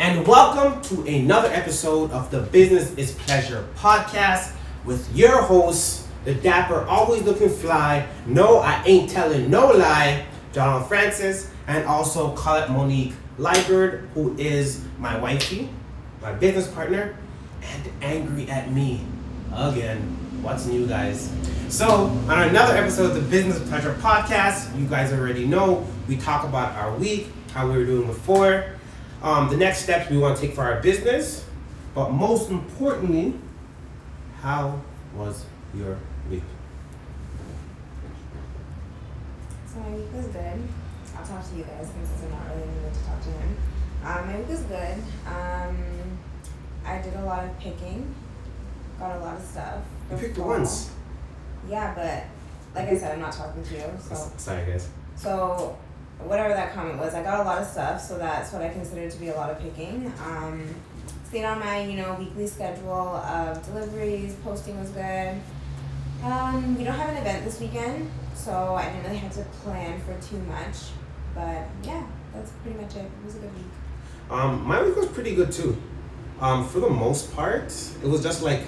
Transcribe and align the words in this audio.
and 0.00 0.26
welcome 0.26 0.80
to 0.80 1.02
another 1.02 1.48
episode 1.48 2.10
of 2.10 2.30
the 2.30 2.40
Business 2.40 2.94
is 2.94 3.12
Pleasure 3.12 3.68
podcast 3.76 4.50
with 4.86 5.14
your 5.14 5.42
host, 5.42 6.06
the 6.24 6.34
dapper, 6.36 6.86
always 6.86 7.22
looking 7.22 7.50
fly. 7.50 8.08
No, 8.24 8.60
I 8.60 8.82
ain't 8.86 9.10
telling 9.10 9.50
no 9.50 9.66
lie, 9.66 10.24
John 10.54 10.88
Francis, 10.88 11.50
and 11.66 11.84
also 11.84 12.34
Colette 12.34 12.70
Monique 12.70 13.12
Liebert, 13.36 14.08
who 14.14 14.34
is 14.38 14.82
my 14.98 15.18
wifey, 15.18 15.68
my 16.22 16.32
business 16.32 16.66
partner, 16.68 17.14
and 17.62 17.92
angry 18.00 18.48
at 18.48 18.72
me 18.72 19.02
again. 19.54 20.00
What's 20.40 20.64
new, 20.64 20.86
guys? 20.86 21.30
So, 21.68 22.06
on 22.26 22.48
another 22.48 22.74
episode 22.74 23.14
of 23.14 23.16
the 23.16 23.28
Business 23.28 23.58
Pleasure 23.68 23.92
Podcast, 24.00 24.80
you 24.80 24.86
guys 24.86 25.12
already 25.12 25.44
know 25.44 25.86
we 26.08 26.16
talk 26.16 26.44
about 26.44 26.74
our 26.76 26.96
week, 26.96 27.26
how 27.52 27.68
we 27.70 27.76
were 27.76 27.84
doing 27.84 28.06
before, 28.06 28.79
um, 29.22 29.48
the 29.48 29.56
next 29.56 29.82
steps 29.82 30.10
we 30.10 30.18
want 30.18 30.36
to 30.36 30.46
take 30.46 30.54
for 30.54 30.62
our 30.62 30.80
business, 30.80 31.44
but 31.94 32.10
most 32.10 32.50
importantly, 32.50 33.34
how 34.40 34.80
was 35.14 35.44
your 35.74 35.98
week? 36.30 36.42
So 39.66 39.80
my 39.80 39.90
week 39.90 40.12
was 40.14 40.26
good. 40.26 40.62
I'll 41.16 41.26
talk 41.26 41.48
to 41.48 41.56
you 41.56 41.64
guys 41.64 41.86
since 41.88 42.22
I'm 42.24 42.30
not 42.30 42.48
really 42.48 42.62
in 42.62 42.68
the 42.68 42.80
mood 42.82 42.94
to 42.94 43.00
talk 43.04 43.22
to 43.22 43.28
him. 43.30 43.56
Um, 44.04 44.26
my 44.26 44.38
week 44.38 44.48
was 44.48 44.60
good. 44.62 44.98
Um, 45.26 46.18
I 46.84 47.02
did 47.02 47.14
a 47.14 47.24
lot 47.24 47.44
of 47.44 47.58
picking. 47.58 48.14
Got 48.98 49.16
a 49.16 49.20
lot 49.20 49.36
of 49.36 49.44
stuff. 49.44 49.82
You 50.10 50.16
picked 50.16 50.36
fall. 50.36 50.48
once. 50.48 50.90
Yeah, 51.68 51.94
but 51.94 52.24
like 52.74 52.90
I 52.92 52.96
said, 52.96 53.12
I'm 53.12 53.20
not 53.20 53.32
talking 53.32 53.62
to 53.62 53.74
you. 53.74 53.84
So 54.00 54.30
Sorry, 54.36 54.64
guys. 54.64 54.88
so 55.16 55.76
whatever 56.24 56.54
that 56.54 56.72
comment 56.74 56.98
was, 56.98 57.14
I 57.14 57.22
got 57.22 57.40
a 57.40 57.42
lot 57.44 57.60
of 57.60 57.66
stuff. 57.66 58.00
So 58.00 58.18
that's 58.18 58.52
what 58.52 58.62
I 58.62 58.68
consider 58.68 59.10
to 59.10 59.18
be 59.18 59.28
a 59.28 59.34
lot 59.34 59.50
of 59.50 59.60
picking. 59.60 60.12
Um, 60.24 60.74
stayed 61.28 61.44
on 61.44 61.60
my 61.60 61.84
you 61.84 61.96
know 61.96 62.14
weekly 62.18 62.46
schedule 62.46 62.92
of 62.92 63.64
deliveries. 63.66 64.34
Posting 64.42 64.78
was 64.78 64.90
good. 64.90 65.40
Um, 66.24 66.76
we 66.76 66.84
don't 66.84 66.94
have 66.94 67.10
an 67.10 67.16
event 67.16 67.44
this 67.44 67.60
weekend, 67.60 68.10
so 68.34 68.74
I 68.74 68.86
didn't 68.86 69.04
really 69.04 69.16
have 69.16 69.32
to 69.34 69.44
plan 69.62 70.00
for 70.00 70.14
too 70.28 70.38
much. 70.40 70.76
But 71.34 71.68
yeah, 71.84 72.06
that's 72.34 72.50
pretty 72.62 72.78
much 72.78 72.94
it. 72.96 73.04
It 73.04 73.24
was 73.24 73.36
a 73.36 73.38
good 73.38 73.54
week. 73.54 73.64
Um, 74.30 74.62
my 74.66 74.82
week 74.82 74.96
was 74.96 75.08
pretty 75.08 75.34
good 75.34 75.50
too. 75.50 75.80
Um, 76.40 76.66
for 76.66 76.80
the 76.80 76.90
most 76.90 77.34
part, 77.34 77.72
it 78.02 78.08
was 78.08 78.22
just 78.22 78.42
like 78.42 78.62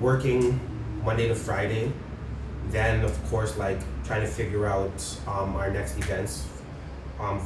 working 0.00 0.60
Monday 1.04 1.28
to 1.28 1.34
Friday. 1.34 1.92
Then, 2.70 3.04
of 3.04 3.30
course, 3.30 3.56
like 3.56 3.78
trying 4.04 4.22
to 4.22 4.26
figure 4.26 4.66
out 4.66 5.18
um, 5.26 5.56
our 5.56 5.70
next 5.70 5.96
events. 5.98 6.46
Um, 7.18 7.40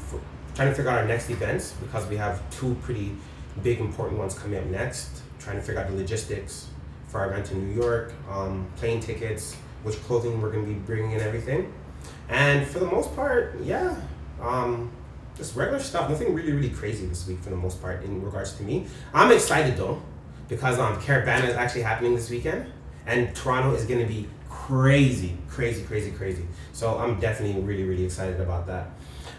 trying 0.54 0.68
to 0.68 0.74
figure 0.74 0.90
out 0.90 0.98
our 0.98 1.06
next 1.06 1.30
events 1.30 1.72
because 1.80 2.06
we 2.08 2.16
have 2.16 2.42
two 2.50 2.74
pretty 2.82 3.14
big 3.62 3.80
important 3.80 4.18
ones 4.18 4.38
coming 4.38 4.58
up 4.58 4.66
next. 4.66 5.22
Trying 5.38 5.56
to 5.56 5.62
figure 5.62 5.80
out 5.80 5.88
the 5.88 5.96
logistics 5.96 6.68
for 7.08 7.20
our 7.20 7.30
event 7.30 7.50
in 7.52 7.68
New 7.68 7.80
York, 7.80 8.12
um, 8.30 8.66
plane 8.76 9.00
tickets, 9.00 9.54
which 9.82 9.96
clothing 10.04 10.40
we're 10.40 10.50
going 10.50 10.64
to 10.64 10.72
be 10.72 10.78
bringing 10.78 11.12
and 11.12 11.22
everything. 11.22 11.72
And 12.28 12.66
for 12.66 12.78
the 12.78 12.86
most 12.86 13.14
part, 13.14 13.58
yeah, 13.62 13.96
um, 14.40 14.90
just 15.36 15.56
regular 15.56 15.80
stuff. 15.80 16.08
Nothing 16.08 16.34
really, 16.34 16.52
really 16.52 16.70
crazy 16.70 17.06
this 17.06 17.26
week 17.26 17.40
for 17.40 17.50
the 17.50 17.56
most 17.56 17.80
part 17.80 18.02
in 18.04 18.22
regards 18.22 18.54
to 18.54 18.62
me. 18.62 18.86
I'm 19.12 19.32
excited 19.32 19.76
though 19.76 20.00
because 20.48 20.78
um, 20.78 21.00
Caribana 21.00 21.48
is 21.48 21.54
actually 21.54 21.82
happening 21.82 22.14
this 22.14 22.30
weekend, 22.30 22.70
and 23.06 23.34
Toronto 23.34 23.74
is 23.74 23.84
going 23.84 24.00
to 24.00 24.06
be 24.06 24.28
crazy, 24.48 25.36
crazy, 25.48 25.82
crazy, 25.82 26.10
crazy. 26.10 26.46
So 26.72 26.98
I'm 26.98 27.18
definitely 27.18 27.60
really, 27.62 27.84
really 27.84 28.04
excited 28.04 28.40
about 28.40 28.66
that. 28.66 28.90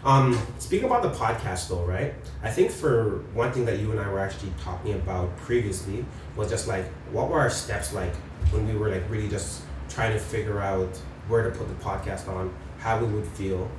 Um, 0.04 0.38
speaking 0.58 0.86
about 0.86 1.02
the 1.02 1.10
podcast 1.10 1.68
though, 1.68 1.84
right? 1.84 2.12
I 2.42 2.50
think 2.50 2.70
for 2.70 3.20
one 3.32 3.52
thing 3.52 3.64
that 3.64 3.78
you 3.78 3.90
and 3.90 3.98
I 3.98 4.08
were 4.10 4.18
actually 4.20 4.52
talking 4.60 4.92
about 4.94 5.34
previously 5.38 6.04
was 6.36 6.50
just 6.50 6.68
like 6.68 6.84
what 7.10 7.30
were 7.30 7.40
our 7.40 7.48
steps 7.50 7.94
like 7.94 8.14
when 8.50 8.68
we 8.68 8.76
were 8.76 8.90
like 8.90 9.08
really 9.08 9.28
just 9.28 9.62
trying 9.88 10.12
to 10.12 10.18
figure 10.18 10.60
out 10.60 10.94
where 11.28 11.42
to 11.50 11.56
put 11.56 11.68
the 11.68 11.74
podcast 11.82 12.28
on, 12.28 12.52
how 12.78 12.98
we 13.02 13.06
would 13.06 13.26
feel. 13.26 13.70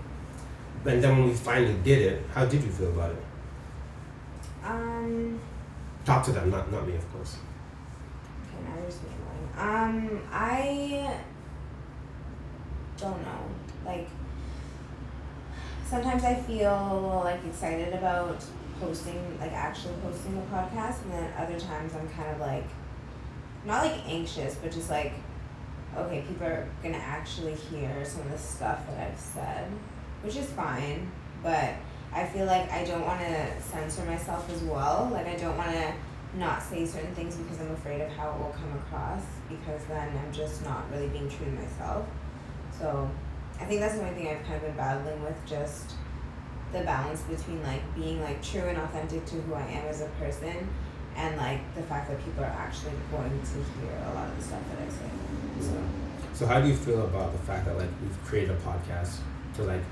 And 0.86 1.04
then 1.04 1.18
when 1.18 1.28
we 1.30 1.34
finally 1.36 1.76
did 1.84 2.02
it, 2.02 2.24
how 2.34 2.46
did 2.46 2.64
you 2.64 2.72
feel 2.72 2.90
about 2.90 3.12
it? 3.12 3.24
Um, 4.64 5.40
Talk 6.06 6.24
to 6.26 6.32
them, 6.32 6.50
not 6.50 6.72
not 6.72 6.88
me, 6.88 6.96
of 6.96 7.14
course. 7.14 7.38
okay, 8.48 8.64
now 8.68 8.76
you're 8.78 8.86
just 8.86 9.02
being 9.04 9.16
annoying. 9.56 10.10
Um, 10.20 10.22
I 10.32 11.20
don't 12.98 13.22
know. 13.22 13.46
Like 13.86 14.08
sometimes 15.86 16.24
I 16.24 16.36
feel 16.36 17.22
like 17.24 17.46
excited 17.46 17.94
about 17.94 18.44
posting, 18.80 19.38
like 19.40 19.54
actually 19.54 19.94
posting 20.04 20.36
the 20.36 20.42
podcast, 20.48 21.04
and 21.04 21.12
then 21.12 21.34
other 21.38 21.60
times 21.60 21.94
I'm 21.96 22.10
kind 22.10 22.30
of 22.32 22.40
like 22.40 22.68
not 23.66 23.86
like 23.86 24.08
anxious, 24.08 24.56
but 24.56 24.72
just 24.72 24.90
like 24.90 25.14
okay, 25.98 26.24
people 26.28 26.46
are 26.46 26.68
gonna 26.84 26.98
actually 26.98 27.54
hear 27.54 28.04
some 28.04 28.22
of 28.22 28.32
the 28.32 28.38
stuff 28.38 28.86
that 28.88 29.00
I've 29.00 29.20
said, 29.20 29.72
which 30.24 30.36
is 30.36 30.46
fine, 30.48 31.10
but 31.42 31.74
I 32.12 32.26
feel 32.26 32.46
like 32.46 32.72
I 32.72 32.84
don't 32.84 33.06
want 33.06 33.20
to 33.22 33.62
censor 33.62 34.04
myself 34.06 34.50
as 34.52 34.62
well. 34.64 35.10
Like 35.12 35.28
I 35.28 35.36
don't 35.36 35.58
want 35.58 35.72
to 35.72 35.94
not 36.38 36.62
say 36.62 36.86
certain 36.86 37.14
things 37.16 37.36
because 37.36 37.60
I'm 37.62 37.72
afraid 37.72 38.02
of 38.02 38.10
how 38.10 38.32
it 38.32 38.40
will 38.40 38.56
come 38.58 38.74
across 38.78 39.24
because 39.48 39.86
then 39.86 40.10
I'm 40.18 40.34
just 40.34 40.64
not 40.66 40.90
really 40.92 41.08
being 41.08 41.30
true 41.30 41.46
to 41.46 41.52
myself. 41.52 42.06
So 42.78 43.10
I 43.60 43.66
think 43.66 43.80
that's 43.80 43.96
the 43.96 44.02
only 44.02 44.16
thing 44.16 44.28
I've 44.28 44.44
kind 44.44 44.56
of 44.56 44.62
been 44.64 44.76
battling 44.76 45.24
with 45.24 45.38
just 45.46 45.94
the 46.74 46.82
balance 46.82 47.22
between 47.22 47.64
like 47.64 47.82
being 47.96 48.22
like 48.22 48.44
true 48.44 48.62
and 48.62 48.78
authentic 48.78 49.26
to 49.28 49.36
who 49.36 49.54
I 49.54 49.62
am 49.62 49.86
as 49.88 50.02
a 50.02 50.08
person 50.20 50.68
and 51.16 51.38
like 51.38 51.62
the 51.76 51.82
fact 51.84 52.10
that 52.10 52.24
people 52.24 52.44
are 52.44 52.48
actually 52.48 52.92
going 53.12 53.32
to 53.32 53.54
hear 53.80 53.98
a 54.12 54.14
lot 54.14 54.28
of 54.28 54.38
the 54.38 54.44
stuff 54.44 54.62
that 54.72 54.86
I 54.86 54.90
say. 54.90 55.68
So 55.68 55.82
So 56.34 56.46
how 56.46 56.60
do 56.60 56.68
you 56.68 56.76
feel 56.76 57.06
about 57.06 57.32
the 57.32 57.40
fact 57.40 57.66
that 57.66 57.78
like 57.78 57.90
we've 58.02 58.24
created 58.26 58.52
a 58.52 58.58
podcast 58.58 59.20
to 59.56 59.64
like 59.64 59.84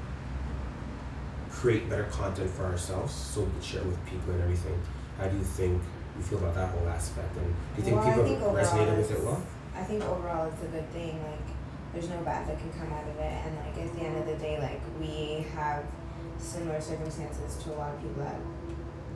create 1.49 1.89
better 1.89 2.03
content 2.05 2.49
for 2.49 2.65
ourselves 2.65 3.13
so 3.13 3.41
we 3.41 3.51
can 3.51 3.61
share 3.61 3.83
with 3.83 4.05
people 4.05 4.33
and 4.33 4.41
everything? 4.41 4.77
How 5.17 5.27
do 5.27 5.37
you 5.37 5.43
think 5.43 5.81
you 6.17 6.23
feel 6.23 6.39
about 6.39 6.55
that 6.55 6.69
whole 6.69 6.87
aspect? 6.89 7.35
And 7.37 7.45
do 7.45 7.53
you 7.77 7.83
think 7.83 7.95
Well, 7.95 8.09
people 8.09 8.53
think 8.53 8.67
resonated 8.67 8.97
with 8.97 9.11
it 9.11 9.23
well? 9.23 9.41
I 9.75 9.83
think 9.83 10.03
overall 10.03 10.47
it's 10.47 10.61
a 10.61 10.67
good 10.67 10.89
thing. 10.91 11.17
Like, 11.23 11.39
there's 11.93 12.09
no 12.09 12.17
bad 12.21 12.47
that 12.47 12.59
can 12.59 12.71
come 12.73 12.91
out 12.91 13.07
of 13.07 13.17
it, 13.17 13.33
and 13.45 13.55
like 13.57 13.77
at 13.85 13.95
the 13.95 14.01
end 14.01 14.17
of 14.17 14.25
the 14.25 14.35
day, 14.35 14.59
like 14.59 14.81
we 14.99 15.45
have 15.55 15.83
similar 16.37 16.81
circumstances 16.81 17.55
to 17.63 17.71
a 17.73 17.75
lot 17.77 17.93
of 17.93 18.01
people 18.01 18.23
that 18.23 18.35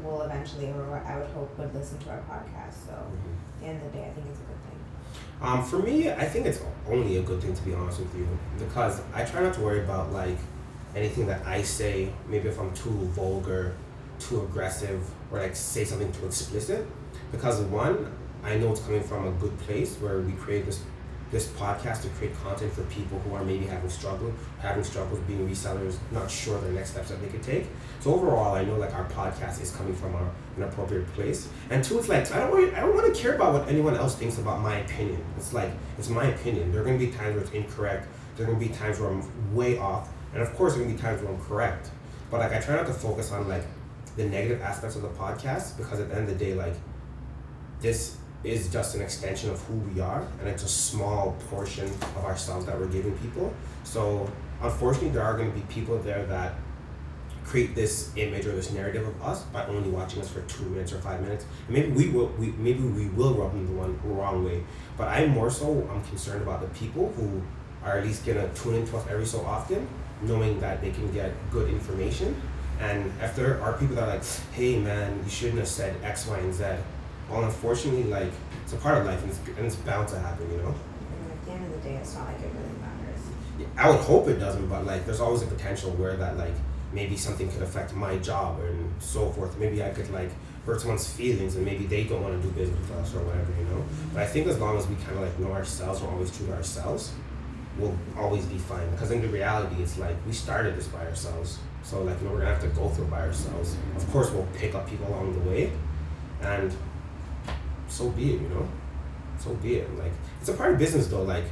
will 0.03 0.21
eventually, 0.21 0.67
or 0.67 1.03
I 1.05 1.17
would 1.17 1.27
hope, 1.31 1.57
would 1.57 1.73
listen 1.73 1.97
to 1.99 2.09
our 2.11 2.19
podcast. 2.29 2.85
So 2.85 2.93
Mhm. 2.93 3.01
at 3.01 3.59
the 3.61 3.65
end 3.67 3.77
of 3.81 3.91
the 3.91 3.97
day, 3.97 4.05
I 4.05 4.11
think 4.13 4.27
it's 4.29 4.39
a 4.39 4.43
good 4.43 4.61
thing. 4.69 4.79
Um, 5.41 5.63
for 5.63 5.79
me, 5.79 6.11
I 6.11 6.25
think 6.25 6.45
it's 6.45 6.61
only 6.89 7.17
a 7.17 7.21
good 7.23 7.41
thing 7.41 7.53
to 7.55 7.61
be 7.63 7.73
honest 7.73 7.99
with 7.99 8.15
you 8.15 8.27
because 8.59 9.01
I 9.13 9.23
try 9.23 9.41
not 9.41 9.53
to 9.55 9.61
worry 9.61 9.83
about 9.83 10.11
like 10.13 10.37
anything 10.95 11.25
that 11.27 11.45
I 11.45 11.61
say. 11.63 12.09
Maybe 12.27 12.47
if 12.49 12.59
I'm 12.59 12.73
too 12.73 12.91
vulgar, 13.15 13.73
too 14.19 14.41
aggressive, 14.41 15.01
or 15.31 15.39
like 15.39 15.55
say 15.55 15.83
something 15.83 16.11
too 16.11 16.25
explicit, 16.27 16.85
because 17.31 17.59
one, 17.61 18.11
I 18.43 18.57
know 18.57 18.71
it's 18.71 18.81
coming 18.81 19.01
from 19.03 19.27
a 19.27 19.31
good 19.31 19.57
place 19.59 19.95
where 19.99 20.19
we 20.19 20.31
create 20.33 20.65
this 20.65 20.79
this 21.31 21.47
podcast 21.47 22.01
to 22.03 22.09
create 22.09 22.33
content 22.41 22.71
for 22.71 22.83
people 22.83 23.19
who 23.19 23.35
are 23.35 23.43
maybe 23.43 23.65
having 23.65 23.89
struggle, 23.89 24.33
having 24.59 24.83
struggles 24.83 25.19
being 25.21 25.47
resellers, 25.47 25.97
not 26.11 26.31
sure 26.31 26.59
the 26.61 26.69
next 26.71 26.91
steps 26.91 27.09
that 27.09 27.21
they 27.21 27.27
could 27.27 27.43
take. 27.43 27.65
So 27.99 28.13
overall, 28.13 28.55
I 28.55 28.63
know 28.63 28.77
like 28.77 28.93
our 28.93 29.05
podcast 29.09 29.61
is 29.61 29.71
coming 29.71 29.93
from 29.93 30.15
a, 30.15 30.31
an 30.55 30.63
appropriate 30.63 31.07
place. 31.13 31.49
And 31.69 31.83
two, 31.83 31.99
it's 31.99 32.07
like 32.07 32.31
I 32.31 32.39
don't 32.39 32.51
want 32.51 32.73
I 32.73 32.79
don't 32.81 32.95
want 32.95 33.13
to 33.13 33.21
care 33.21 33.35
about 33.35 33.53
what 33.53 33.67
anyone 33.67 33.95
else 33.95 34.15
thinks 34.15 34.37
about 34.37 34.61
my 34.61 34.77
opinion. 34.77 35.23
It's 35.35 35.53
like 35.53 35.71
it's 35.97 36.09
my 36.09 36.25
opinion. 36.25 36.71
There 36.71 36.81
are 36.81 36.85
going 36.85 36.99
to 36.99 37.05
be 37.05 37.11
times 37.11 37.35
where 37.35 37.43
it's 37.43 37.53
incorrect. 37.53 38.07
There 38.35 38.45
are 38.45 38.49
going 38.49 38.59
to 38.59 38.67
be 38.67 38.73
times 38.73 38.99
where 38.99 39.09
I'm 39.09 39.55
way 39.55 39.77
off, 39.77 40.09
and 40.33 40.41
of 40.41 40.53
course, 40.55 40.73
there 40.73 40.83
are 40.83 40.85
going 40.85 40.95
to 40.95 41.01
be 41.01 41.07
times 41.07 41.21
where 41.21 41.33
I'm 41.33 41.41
correct. 41.41 41.89
But 42.31 42.39
like 42.39 42.53
I 42.53 42.59
try 42.59 42.75
not 42.75 42.87
to 42.87 42.93
focus 42.93 43.31
on 43.31 43.47
like 43.47 43.63
the 44.15 44.25
negative 44.25 44.61
aspects 44.61 44.95
of 44.95 45.01
the 45.01 45.09
podcast 45.09 45.77
because 45.77 45.99
at 45.99 46.09
the 46.09 46.15
end 46.15 46.29
of 46.29 46.37
the 46.37 46.45
day, 46.45 46.53
like 46.53 46.75
this 47.81 48.17
is 48.43 48.69
just 48.69 48.95
an 48.95 49.01
extension 49.01 49.49
of 49.49 49.61
who 49.63 49.73
we 49.75 49.99
are 49.99 50.27
and 50.39 50.47
it's 50.47 50.63
a 50.63 50.67
small 50.67 51.35
portion 51.49 51.85
of 51.85 52.25
ourselves 52.25 52.65
that 52.65 52.79
we're 52.79 52.87
giving 52.87 53.17
people. 53.17 53.53
So 53.83 54.29
unfortunately 54.61 55.09
there 55.09 55.23
are 55.23 55.35
going 55.35 55.51
to 55.51 55.57
be 55.57 55.65
people 55.73 55.97
there 55.99 56.25
that 56.27 56.53
create 57.47 57.75
this 57.75 58.11
image 58.17 58.45
or 58.45 58.51
this 58.51 58.71
narrative 58.71 59.07
of 59.07 59.21
us 59.21 59.43
by 59.45 59.65
only 59.67 59.89
watching 59.89 60.21
us 60.21 60.29
for 60.29 60.41
two 60.41 60.65
minutes 60.65 60.91
or 60.91 60.99
five 60.99 61.21
minutes. 61.21 61.45
And 61.67 61.77
maybe 61.77 61.91
we 61.91 62.09
will 62.09 62.27
we 62.37 62.47
maybe 62.51 62.81
we 62.81 63.07
will 63.09 63.33
rub 63.33 63.53
them 63.53 63.65
the 63.65 63.73
one 63.73 63.99
wrong 64.03 64.43
way. 64.43 64.63
But 64.97 65.07
i'm 65.07 65.29
more 65.29 65.49
so 65.49 65.87
i'm 65.91 66.03
concerned 66.05 66.41
about 66.41 66.61
the 66.61 66.67
people 66.79 67.11
who 67.13 67.41
are 67.83 67.97
at 67.99 68.05
least 68.05 68.25
to 68.25 68.49
tune 68.49 68.75
into 68.75 68.97
us 68.97 69.05
every 69.09 69.25
so 69.25 69.41
often 69.45 69.87
knowing 70.21 70.59
that 70.59 70.81
they 70.81 70.91
can 70.91 71.11
get 71.13 71.31
good 71.51 71.69
information. 71.69 72.39
And 72.79 73.11
if 73.21 73.35
there 73.35 73.61
are 73.61 73.73
people 73.77 73.95
that 73.95 74.09
are 74.09 74.13
like 74.15 74.25
hey 74.51 74.77
man 74.79 75.19
you 75.23 75.29
shouldn't 75.29 75.59
have 75.59 75.67
said 75.67 75.95
x 76.03 76.27
y 76.27 76.37
and 76.39 76.53
z 76.53 76.65
well, 77.29 77.43
unfortunately, 77.43 78.03
like 78.05 78.31
it's 78.63 78.73
a 78.73 78.77
part 78.77 78.97
of 78.99 79.05
life, 79.05 79.21
and 79.21 79.31
it's, 79.31 79.39
and 79.57 79.65
it's 79.65 79.75
bound 79.75 80.07
to 80.09 80.19
happen, 80.19 80.49
you 80.51 80.57
know. 80.57 80.73
And 80.73 81.31
at 81.31 81.45
the 81.45 81.51
end 81.51 81.65
of 81.65 81.71
the 81.71 81.89
day, 81.89 81.95
it's 81.95 82.15
not 82.15 82.27
like 82.27 82.39
it 82.39 82.51
really 82.53 82.79
matters. 82.81 83.21
Yeah, 83.59 83.67
I 83.77 83.89
would 83.89 83.99
hope 83.99 84.27
it 84.27 84.39
doesn't, 84.39 84.67
but 84.67 84.85
like 84.85 85.05
there's 85.05 85.19
always 85.19 85.41
a 85.41 85.47
potential 85.47 85.91
where 85.91 86.15
that 86.15 86.37
like 86.37 86.53
maybe 86.93 87.17
something 87.17 87.49
could 87.51 87.61
affect 87.61 87.93
my 87.93 88.17
job 88.17 88.59
and 88.61 88.91
so 88.99 89.29
forth. 89.31 89.57
Maybe 89.57 89.83
I 89.83 89.89
could 89.89 90.09
like 90.11 90.31
hurt 90.65 90.81
someone's 90.81 91.09
feelings 91.09 91.55
and 91.55 91.65
maybe 91.65 91.85
they 91.85 92.03
don't 92.03 92.21
want 92.21 92.41
to 92.41 92.47
do 92.47 92.53
business 92.53 92.79
with 92.79 92.91
us 92.97 93.13
or 93.15 93.19
whatever, 93.23 93.51
you 93.57 93.65
know. 93.65 93.83
But 94.13 94.23
I 94.23 94.27
think 94.27 94.47
as 94.47 94.59
long 94.59 94.77
as 94.77 94.87
we 94.87 94.95
kind 94.95 95.11
of 95.11 95.21
like 95.21 95.39
know 95.39 95.51
ourselves, 95.51 96.01
we're 96.01 96.09
always 96.09 96.35
true 96.35 96.47
to 96.47 96.53
ourselves, 96.53 97.13
we'll 97.77 97.97
always 98.17 98.45
be 98.45 98.57
fine. 98.57 98.89
Because 98.91 99.11
in 99.11 99.21
the 99.21 99.27
reality, 99.27 99.81
it's 99.81 99.97
like 99.97 100.15
we 100.25 100.33
started 100.33 100.75
this 100.75 100.87
by 100.87 101.05
ourselves, 101.05 101.59
so 101.83 102.01
like 102.03 102.19
you 102.19 102.27
know 102.27 102.33
we're 102.33 102.39
gonna 102.39 102.51
have 102.51 102.61
to 102.61 102.67
go 102.69 102.89
through 102.89 103.05
it 103.05 103.11
by 103.11 103.21
ourselves. 103.21 103.75
Of 103.95 104.09
course, 104.11 104.31
we'll 104.31 104.47
pick 104.55 104.75
up 104.75 104.89
people 104.89 105.07
along 105.07 105.33
the 105.33 105.49
way, 105.49 105.71
and 106.41 106.75
so 107.87 108.09
be 108.09 108.33
it, 108.33 108.41
you 108.41 108.49
know. 108.49 108.67
So 109.39 109.53
be 109.55 109.75
it. 109.75 109.97
Like 109.97 110.11
it's 110.39 110.49
a 110.49 110.53
part 110.53 110.73
of 110.73 110.79
business 110.79 111.07
though. 111.07 111.23
Like 111.23 111.45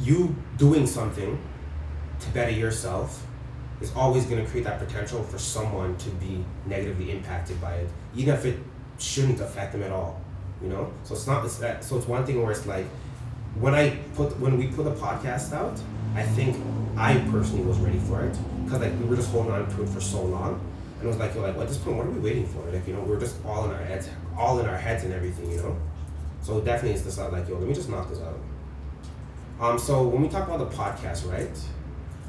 you 0.00 0.34
doing 0.58 0.86
something 0.86 1.38
to 2.20 2.30
better 2.30 2.50
yourself 2.50 3.26
is 3.80 3.92
always 3.94 4.26
going 4.26 4.44
to 4.44 4.50
create 4.50 4.64
that 4.64 4.78
potential 4.78 5.22
for 5.22 5.38
someone 5.38 5.96
to 5.98 6.10
be 6.10 6.44
negatively 6.66 7.10
impacted 7.10 7.60
by 7.60 7.74
it, 7.76 7.88
even 8.14 8.34
if 8.34 8.44
it 8.44 8.58
shouldn't 8.98 9.40
affect 9.40 9.72
them 9.72 9.82
at 9.82 9.90
all. 9.90 10.20
You 10.62 10.68
know, 10.68 10.92
so 11.04 11.14
it's 11.14 11.26
not 11.26 11.44
it's 11.44 11.56
that. 11.58 11.82
So 11.84 11.96
it's 11.96 12.06
one 12.06 12.26
thing 12.26 12.42
where 12.42 12.52
it's 12.52 12.66
like 12.66 12.86
when 13.54 13.74
I 13.74 13.96
put 14.14 14.38
when 14.38 14.58
we 14.58 14.66
put 14.66 14.84
the 14.84 14.94
podcast 14.94 15.52
out, 15.52 15.80
I 16.14 16.22
think 16.22 16.56
I 16.96 17.16
personally 17.30 17.64
was 17.64 17.78
ready 17.78 17.98
for 17.98 18.22
it 18.24 18.36
because 18.64 18.80
like 18.80 18.98
we 18.98 19.06
were 19.06 19.16
just 19.16 19.30
holding 19.30 19.52
on 19.52 19.68
to 19.74 19.82
it 19.82 19.88
for 19.88 20.00
so 20.00 20.22
long, 20.22 20.60
and 20.98 21.04
it 21.04 21.06
was 21.06 21.16
like 21.16 21.34
you're 21.34 21.42
like 21.42 21.54
well, 21.54 21.62
at 21.62 21.68
this 21.68 21.78
point, 21.78 21.96
what 21.96 22.06
are 22.06 22.10
we 22.10 22.20
waiting 22.20 22.46
for? 22.46 22.60
Like 22.70 22.86
you 22.86 22.92
know, 22.94 23.00
we're 23.00 23.18
just 23.18 23.36
all 23.46 23.64
in 23.64 23.70
our 23.70 23.82
heads, 23.82 24.10
all 24.40 24.58
in 24.58 24.66
our 24.66 24.76
heads 24.78 25.04
and 25.04 25.12
everything. 25.12 25.50
You 25.52 25.58
know, 25.58 25.76
so 26.42 26.60
definitely 26.60 26.96
it's 26.96 27.04
just 27.04 27.18
like 27.18 27.48
yo, 27.48 27.58
let 27.58 27.68
me 27.68 27.74
just 27.74 27.90
knock 27.90 28.08
this 28.08 28.20
out. 28.20 28.38
Um, 29.60 29.78
so 29.78 30.08
when 30.08 30.22
we 30.22 30.28
talk 30.28 30.48
about 30.48 30.58
the 30.58 30.76
podcast, 30.76 31.30
right? 31.30 31.50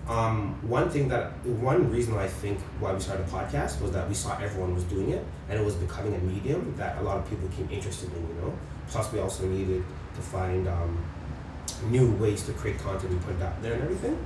Um, 0.09 0.55
one 0.67 0.89
thing 0.89 1.07
that 1.07 1.31
one 1.45 1.89
reason 1.89 2.17
I 2.17 2.27
think 2.27 2.59
why 2.81 2.91
we 2.93 2.99
started 2.99 3.25
a 3.25 3.29
podcast 3.29 3.79
was 3.81 3.91
that 3.91 4.09
we 4.09 4.15
saw 4.15 4.37
everyone 4.39 4.73
was 4.73 4.83
doing 4.83 5.11
it 5.11 5.23
and 5.47 5.57
it 5.57 5.63
was 5.63 5.75
becoming 5.75 6.13
a 6.13 6.17
medium 6.17 6.73
that 6.75 6.97
a 6.97 7.01
lot 7.01 7.17
of 7.17 7.29
people 7.29 7.47
became 7.47 7.69
interested 7.71 8.11
in, 8.13 8.27
you 8.27 8.33
know. 8.41 8.53
Plus 8.87 9.09
we 9.13 9.19
also 9.19 9.45
needed 9.47 9.83
to 10.15 10.21
find 10.21 10.67
um, 10.67 11.01
new 11.89 12.11
ways 12.15 12.43
to 12.47 12.51
create 12.53 12.77
content 12.79 13.13
and 13.13 13.21
put 13.21 13.35
it 13.35 13.41
out 13.41 13.61
there 13.61 13.73
and 13.73 13.83
everything. 13.83 14.17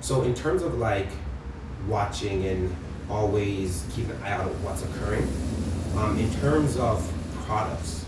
So 0.00 0.22
in 0.22 0.34
terms 0.34 0.62
of 0.62 0.78
like 0.78 1.08
watching 1.88 2.44
and 2.44 2.76
always 3.10 3.84
keeping 3.92 4.12
an 4.12 4.22
eye 4.22 4.32
out 4.32 4.42
on 4.42 4.62
what's 4.62 4.84
occurring, 4.84 5.26
um, 5.96 6.18
in 6.18 6.30
terms 6.34 6.76
of 6.76 7.02
products, 7.46 8.04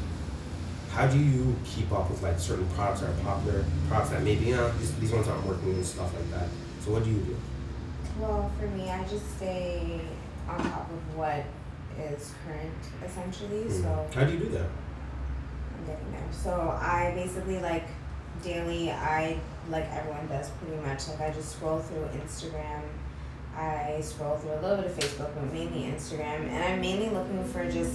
how 0.91 1.07
do 1.07 1.19
you 1.19 1.55
keep 1.65 1.93
up 1.93 2.11
with 2.11 2.23
like 2.23 2.39
certain 2.39 2.67
products 2.69 3.01
that 3.01 3.11
are 3.11 3.23
popular, 3.23 3.65
products 3.89 4.11
that 4.11 4.23
maybe 4.23 4.47
you 4.47 4.57
know, 4.57 4.71
these, 4.79 4.95
these 4.97 5.13
ones 5.13 5.29
aren't 5.29 5.47
working 5.47 5.75
and 5.75 5.85
stuff 5.87 6.13
like 6.15 6.31
that? 6.31 6.49
So 6.81 6.93
what 6.93 7.05
do 7.05 7.11
you 7.11 7.19
do? 7.19 7.37
Well, 8.19 8.51
for 8.59 8.67
me, 8.69 8.91
I 8.91 9.03
just 9.05 9.37
stay 9.37 10.01
on 10.49 10.59
top 10.59 10.91
of 10.91 11.17
what 11.17 11.45
is 11.99 12.33
current, 12.47 12.73
essentially. 13.05 13.65
Mm. 13.65 13.83
So 13.83 14.07
How 14.19 14.27
do 14.27 14.33
you 14.33 14.39
do 14.39 14.49
that? 14.51 14.69
I'm 15.79 15.87
getting 15.87 16.13
there. 16.13 16.29
So 16.33 16.79
I 16.81 17.13
basically 17.15 17.59
like 17.61 17.87
daily. 18.43 18.91
I 18.91 19.39
like 19.71 19.87
everyone 19.93 20.27
does 20.29 20.51
pretty 20.51 20.81
much. 20.83 21.09
Like 21.09 21.21
I 21.21 21.31
just 21.31 21.53
scroll 21.53 21.81
through 21.81 22.09
Instagram. 22.21 22.83
I 23.57 24.01
scroll 24.03 24.37
through 24.37 24.53
a 24.53 24.61
little 24.61 24.77
bit 24.77 24.87
of 24.87 24.93
Facebook, 24.93 25.35
but 25.35 25.53
mainly 25.53 25.85
Instagram, 25.85 26.49
and 26.49 26.63
I'm 26.63 26.81
mainly 26.81 27.09
looking 27.09 27.43
for 27.45 27.65
just 27.71 27.95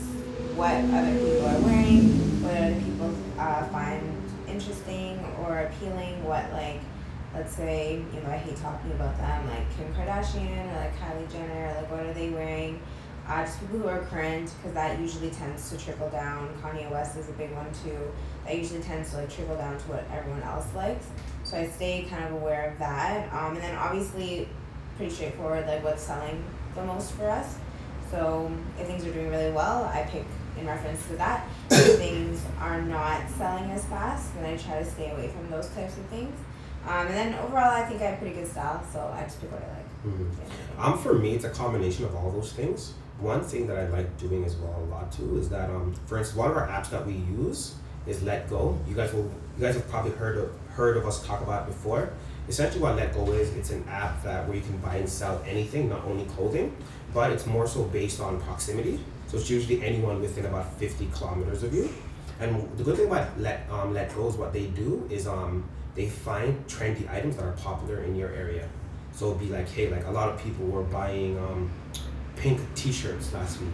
what 0.55 0.71
other 0.73 1.13
people 1.13 1.45
are 1.45 1.59
wearing, 1.61 2.41
what 2.41 2.57
other 2.57 2.81
people 2.81 3.15
uh, 3.37 3.67
find 3.67 4.01
interesting 4.47 5.23
or 5.39 5.59
appealing, 5.59 6.23
what 6.23 6.51
like 6.51 6.79
let's 7.33 7.55
say, 7.55 8.03
you 8.13 8.19
know, 8.21 8.29
I 8.29 8.37
hate 8.37 8.57
talking 8.57 8.91
about 8.91 9.17
them, 9.17 9.47
like 9.47 9.65
Kim 9.77 9.93
Kardashian 9.93 10.73
or 10.73 10.79
like 10.79 10.97
Kylie 10.99 11.31
Jenner, 11.31 11.73
like 11.75 11.89
what 11.89 12.01
are 12.01 12.13
they 12.13 12.29
wearing? 12.29 12.81
Uh, 13.27 13.45
just 13.45 13.59
people 13.61 13.79
who 13.79 13.87
are 13.87 13.99
current, 14.05 14.51
because 14.57 14.73
that 14.73 14.99
usually 14.99 15.29
tends 15.29 15.69
to 15.69 15.77
trickle 15.77 16.09
down. 16.09 16.49
Kanye 16.61 16.89
West 16.91 17.17
is 17.17 17.29
a 17.29 17.33
big 17.33 17.51
one 17.53 17.67
too. 17.83 17.97
That 18.45 18.57
usually 18.57 18.81
tends 18.81 19.11
to 19.11 19.17
like 19.17 19.29
trickle 19.29 19.55
down 19.55 19.77
to 19.77 19.83
what 19.83 20.03
everyone 20.11 20.41
else 20.41 20.67
likes. 20.75 21.05
So 21.43 21.57
I 21.57 21.67
stay 21.67 22.07
kind 22.09 22.25
of 22.25 22.33
aware 22.33 22.71
of 22.71 22.79
that. 22.79 23.31
Um, 23.31 23.53
and 23.53 23.63
then 23.63 23.75
obviously, 23.75 24.49
pretty 24.97 25.13
straightforward, 25.13 25.67
like 25.67 25.83
what's 25.83 26.03
selling 26.03 26.43
the 26.75 26.83
most 26.83 27.13
for 27.13 27.29
us. 27.29 27.57
So 28.09 28.51
if 28.79 28.87
things 28.87 29.05
are 29.05 29.13
doing 29.13 29.29
really 29.29 29.51
well, 29.51 29.85
I 29.85 30.03
pick 30.03 30.25
in 30.59 30.67
reference 30.67 31.05
to 31.07 31.15
that. 31.15 31.47
If 31.69 31.97
things 31.97 32.43
are 32.59 32.81
not 32.81 33.29
selling 33.37 33.71
as 33.71 33.85
fast, 33.85 34.35
then 34.35 34.45
I 34.45 34.57
try 34.57 34.79
to 34.79 34.85
stay 34.85 35.11
away 35.11 35.29
from 35.29 35.49
those 35.49 35.67
types 35.69 35.97
of 35.97 36.05
things. 36.05 36.37
Um, 36.87 37.07
and 37.07 37.15
then 37.15 37.33
overall, 37.35 37.69
I 37.71 37.83
think 37.83 38.01
I 38.01 38.05
have 38.05 38.19
pretty 38.19 38.35
good 38.35 38.47
style, 38.47 38.83
so 38.91 39.13
I 39.15 39.23
just 39.23 39.39
pick 39.39 39.51
what 39.51 39.61
I 39.61 39.67
like. 39.67 39.87
Mm-hmm. 40.05 40.81
Um, 40.81 40.97
for 40.97 41.13
me, 41.13 41.35
it's 41.35 41.45
a 41.45 41.49
combination 41.49 42.05
of 42.05 42.15
all 42.15 42.31
those 42.31 42.53
things. 42.53 42.93
One 43.19 43.43
thing 43.43 43.67
that 43.67 43.77
I 43.77 43.87
like 43.87 44.17
doing 44.17 44.43
as 44.45 44.55
well 44.55 44.75
a 44.75 44.85
lot 44.89 45.11
too 45.11 45.37
is 45.37 45.47
that, 45.49 45.69
um, 45.69 45.93
for 46.07 46.17
instance, 46.17 46.37
one 46.37 46.49
of 46.49 46.57
our 46.57 46.67
apps 46.67 46.89
that 46.89 47.05
we 47.05 47.13
use 47.13 47.75
is 48.07 48.23
Let 48.23 48.49
Go. 48.49 48.79
You 48.87 48.95
guys 48.95 49.13
will, 49.13 49.31
you 49.57 49.65
guys 49.65 49.75
have 49.75 49.87
probably 49.89 50.11
heard 50.11 50.37
of 50.37 50.51
heard 50.69 50.97
of 50.97 51.05
us 51.05 51.23
talk 51.25 51.41
about 51.41 51.63
it 51.63 51.67
before. 51.67 52.13
Essentially, 52.51 52.81
what 52.81 52.97
Let 52.97 53.13
Go 53.13 53.31
is, 53.31 53.55
it's 53.55 53.69
an 53.69 53.85
app 53.87 54.21
that 54.23 54.45
where 54.45 54.57
you 54.57 54.61
can 54.61 54.75
buy 54.79 54.95
and 54.97 55.07
sell 55.07 55.41
anything, 55.47 55.87
not 55.87 56.03
only 56.03 56.25
clothing, 56.25 56.75
but 57.13 57.31
it's 57.31 57.45
more 57.45 57.65
so 57.65 57.85
based 57.85 58.19
on 58.19 58.41
proximity. 58.41 58.99
So 59.27 59.37
it's 59.37 59.49
usually 59.49 59.81
anyone 59.81 60.19
within 60.19 60.45
about 60.45 60.73
fifty 60.73 61.07
kilometers 61.13 61.63
of 61.63 61.73
you. 61.73 61.89
And 62.41 62.69
the 62.77 62.83
good 62.83 62.97
thing 62.97 63.07
about 63.07 63.39
Let 63.39 63.69
um, 63.71 63.93
Let 63.93 64.13
Go 64.13 64.27
is 64.27 64.35
what 64.35 64.51
they 64.51 64.65
do 64.65 65.07
is 65.09 65.27
um, 65.27 65.63
they 65.95 66.09
find 66.09 66.67
trendy 66.67 67.09
items 67.09 67.37
that 67.37 67.45
are 67.45 67.53
popular 67.53 68.03
in 68.03 68.17
your 68.17 68.33
area. 68.33 68.67
So 69.13 69.27
it'd 69.27 69.39
be 69.39 69.47
like, 69.47 69.69
hey, 69.69 69.89
like 69.89 70.05
a 70.07 70.11
lot 70.11 70.27
of 70.27 70.43
people 70.43 70.65
were 70.65 70.83
buying 70.83 71.39
um, 71.39 71.71
pink 72.35 72.59
T-shirts 72.75 73.33
last 73.33 73.61
week, 73.61 73.69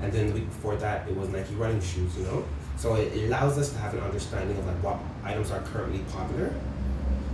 and 0.00 0.10
then 0.10 0.28
the 0.28 0.32
week 0.32 0.46
before 0.46 0.76
that 0.76 1.06
it 1.06 1.14
was 1.14 1.28
Nike 1.28 1.54
running 1.56 1.82
shoes, 1.82 2.16
you 2.16 2.24
know. 2.24 2.42
So 2.78 2.94
it 2.94 3.24
allows 3.26 3.58
us 3.58 3.72
to 3.72 3.78
have 3.78 3.92
an 3.92 4.00
understanding 4.00 4.56
of 4.56 4.66
like 4.66 4.82
what 4.82 4.96
items 5.22 5.50
are 5.50 5.60
currently 5.60 6.00
popular, 6.10 6.54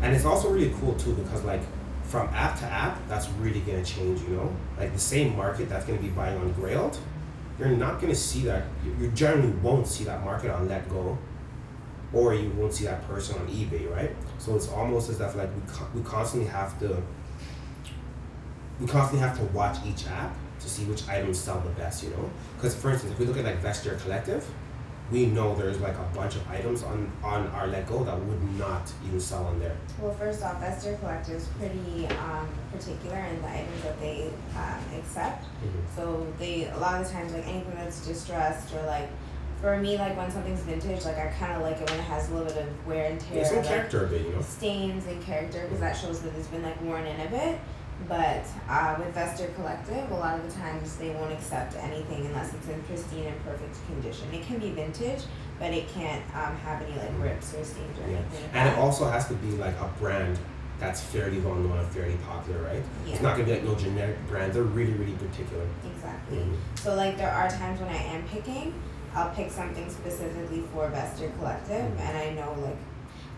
and 0.03 0.15
it's 0.15 0.25
also 0.25 0.51
really 0.51 0.75
cool 0.81 0.95
too 0.95 1.15
because 1.15 1.43
like 1.45 1.63
from 2.05 2.29
app 2.35 2.59
to 2.59 2.67
app, 2.67 2.99
that's 3.09 3.29
really 3.41 3.61
gonna 3.61 3.85
change, 3.85 4.21
you 4.23 4.37
know. 4.37 4.55
Like 4.79 4.93
the 4.93 4.99
same 4.99 5.37
market 5.37 5.69
that's 5.69 5.87
gonna 5.87 6.01
be 6.01 6.09
buying 6.09 6.37
on 6.39 6.53
Grailed, 6.55 6.99
you're 7.59 7.69
not 7.69 8.01
gonna 8.01 8.15
see 8.15 8.41
that. 8.43 8.65
You, 9.01 9.09
generally 9.13 9.51
won't 9.63 9.87
see 9.87 10.05
that 10.05 10.23
market 10.25 10.51
on 10.51 10.69
Let 10.69 10.89
Go 10.89 11.17
or 12.13 12.35
you 12.35 12.51
won't 12.51 12.75
see 12.75 12.85
that 12.85 13.07
person 13.09 13.41
on 13.41 13.47
eBay, 13.49 13.91
right? 13.91 14.15
So 14.39 14.55
it's 14.55 14.69
almost 14.69 15.09
as 15.09 15.21
if 15.21 15.35
like 15.35 15.49
we, 15.55 15.63
co- 15.73 15.89
we 15.95 16.03
constantly 16.03 16.49
have 16.49 16.79
to 16.81 17.03
we 18.81 18.87
constantly 18.87 19.27
have 19.27 19.39
to 19.39 19.45
watch 19.47 19.79
each 19.87 20.07
app 20.07 20.35
to 20.61 20.69
see 20.69 20.85
which 20.85 21.09
items 21.09 21.39
sell 21.39 21.61
the 21.61 21.71
best, 21.71 22.03
you 22.03 22.11
know? 22.11 22.31
Because 22.57 22.75
for 22.75 22.91
instance, 22.91 23.13
if 23.13 23.19
we 23.19 23.27
look 23.27 23.37
at 23.37 23.45
like 23.45 23.63
Vestiaire 23.63 24.01
Collective, 24.03 24.45
we 25.13 25.27
know 25.27 25.55
there's 25.55 25.79
like 25.81 25.97
a 25.97 26.11
bunch 26.15 26.37
of 26.37 26.51
items 26.51 26.83
on 26.83 27.13
on 27.23 27.47
our 27.49 27.67
Let 27.67 27.87
Go 27.87 28.03
that 28.03 28.19
would 28.19 28.59
not 28.59 28.91
even 29.07 29.21
sell 29.21 29.45
on 29.45 29.61
there. 29.61 29.77
Well, 30.01 30.15
first 30.15 30.43
off, 30.43 30.61
Vestiaire 30.61 30.99
Collective 31.01 31.37
is 31.37 31.47
pretty 31.59 32.07
um, 32.17 32.49
particular 32.73 33.19
in 33.19 33.41
the 33.43 33.49
items 33.49 33.83
that 33.83 34.01
they 34.01 34.31
um, 34.57 34.99
accept. 34.99 35.45
Mm-hmm. 35.45 35.97
So 35.97 36.27
they 36.39 36.65
a 36.69 36.79
lot 36.79 37.01
of 37.01 37.07
the 37.07 37.13
times 37.13 37.33
like 37.33 37.47
anything 37.47 37.75
that's 37.75 38.05
distressed 38.07 38.75
or 38.75 38.83
like 38.87 39.09
for 39.61 39.79
me 39.79 39.97
like 39.99 40.17
when 40.17 40.31
something's 40.31 40.61
vintage 40.61 41.05
like 41.05 41.19
I 41.19 41.27
kind 41.39 41.53
of 41.53 41.63
like 41.63 41.81
it 41.81 41.89
when 41.91 42.01
it 42.01 42.05
has 42.05 42.31
a 42.31 42.35
little 42.35 42.49
bit 42.49 42.67
of 42.67 42.87
wear 42.87 43.11
and 43.11 43.21
tear, 43.21 43.39
Yeah, 43.39 43.45
some 43.45 43.57
like, 43.59 43.67
character 43.67 44.07
a 44.07 44.09
bit, 44.09 44.23
you 44.27 44.33
know. 44.33 44.41
stains 44.41 45.07
and 45.07 45.23
character 45.23 45.61
because 45.63 45.81
that 45.81 45.93
shows 45.97 46.23
that 46.23 46.35
it's 46.37 46.49
been 46.49 46.63
like 46.63 46.81
worn 46.83 47.05
in 47.07 47.21
a 47.21 47.31
bit. 47.31 47.61
But 48.09 48.45
uh, 48.69 48.97
with 48.99 49.15
Vestiaire 49.15 49.55
Collective, 49.55 50.11
a 50.11 50.15
lot 50.15 50.39
of 50.39 50.47
the 50.47 50.53
times 50.59 50.97
they 50.97 51.11
won't 51.11 51.33
accept 51.33 51.77
anything 51.77 52.27
unless 52.27 52.53
it's 52.53 52.69
in 52.69 52.83
pristine 52.83 53.27
and 53.27 53.45
perfect 53.45 53.77
condition. 53.87 54.27
It 54.33 54.43
can 54.43 54.59
be 54.59 54.71
vintage, 54.71 55.23
but 55.59 55.73
it 55.73 55.89
can't 55.89 56.23
um, 56.35 56.57
have 56.57 56.83
any 56.83 56.97
like 56.99 57.11
rips 57.19 57.55
or 57.55 57.65
stains 57.65 57.99
or 57.99 58.11
Yeah. 58.11 58.19
anything. 58.19 58.43
like 58.43 58.55
And 58.55 58.69
it 58.71 58.79
also 58.79 59.09
has 59.09 59.29
to 59.29 59.35
be 59.35 59.53
like 59.53 59.75
a 59.81 59.89
brand 60.01 60.39
that's 60.81 61.01
fairly 61.01 61.39
well 61.39 61.55
known 61.55 61.79
and 61.79 61.89
fairly 61.89 62.17
popular, 62.27 62.61
right? 62.63 62.83
Yeah. 63.07 63.13
It's 63.13 63.23
not 63.23 63.35
gonna 63.37 63.45
be 63.47 63.53
like 63.53 63.63
no 63.65 63.77
generic 63.77 64.17
brand. 64.29 64.53
They're 64.53 64.63
really, 64.65 64.95
really 64.95 65.13
particular. 65.13 65.65
Exactly. 65.95 66.39
Mhm. 66.39 66.57
So 66.81 66.97
like 66.97 67.17
there 67.17 67.31
are 67.33 67.49
times 67.49 67.79
when 67.81 67.89
I 67.89 68.03
am 68.03 68.25
picking, 68.25 68.75
I'll 69.15 69.31
pick 69.31 69.51
something 69.53 69.89
specifically 69.89 70.65
for 70.73 70.91
Vestiaire 70.91 71.37
Collective, 71.39 71.85
Mhm. 71.93 72.01
and 72.01 72.19
I 72.19 72.31
know 72.31 72.53
like 72.61 72.77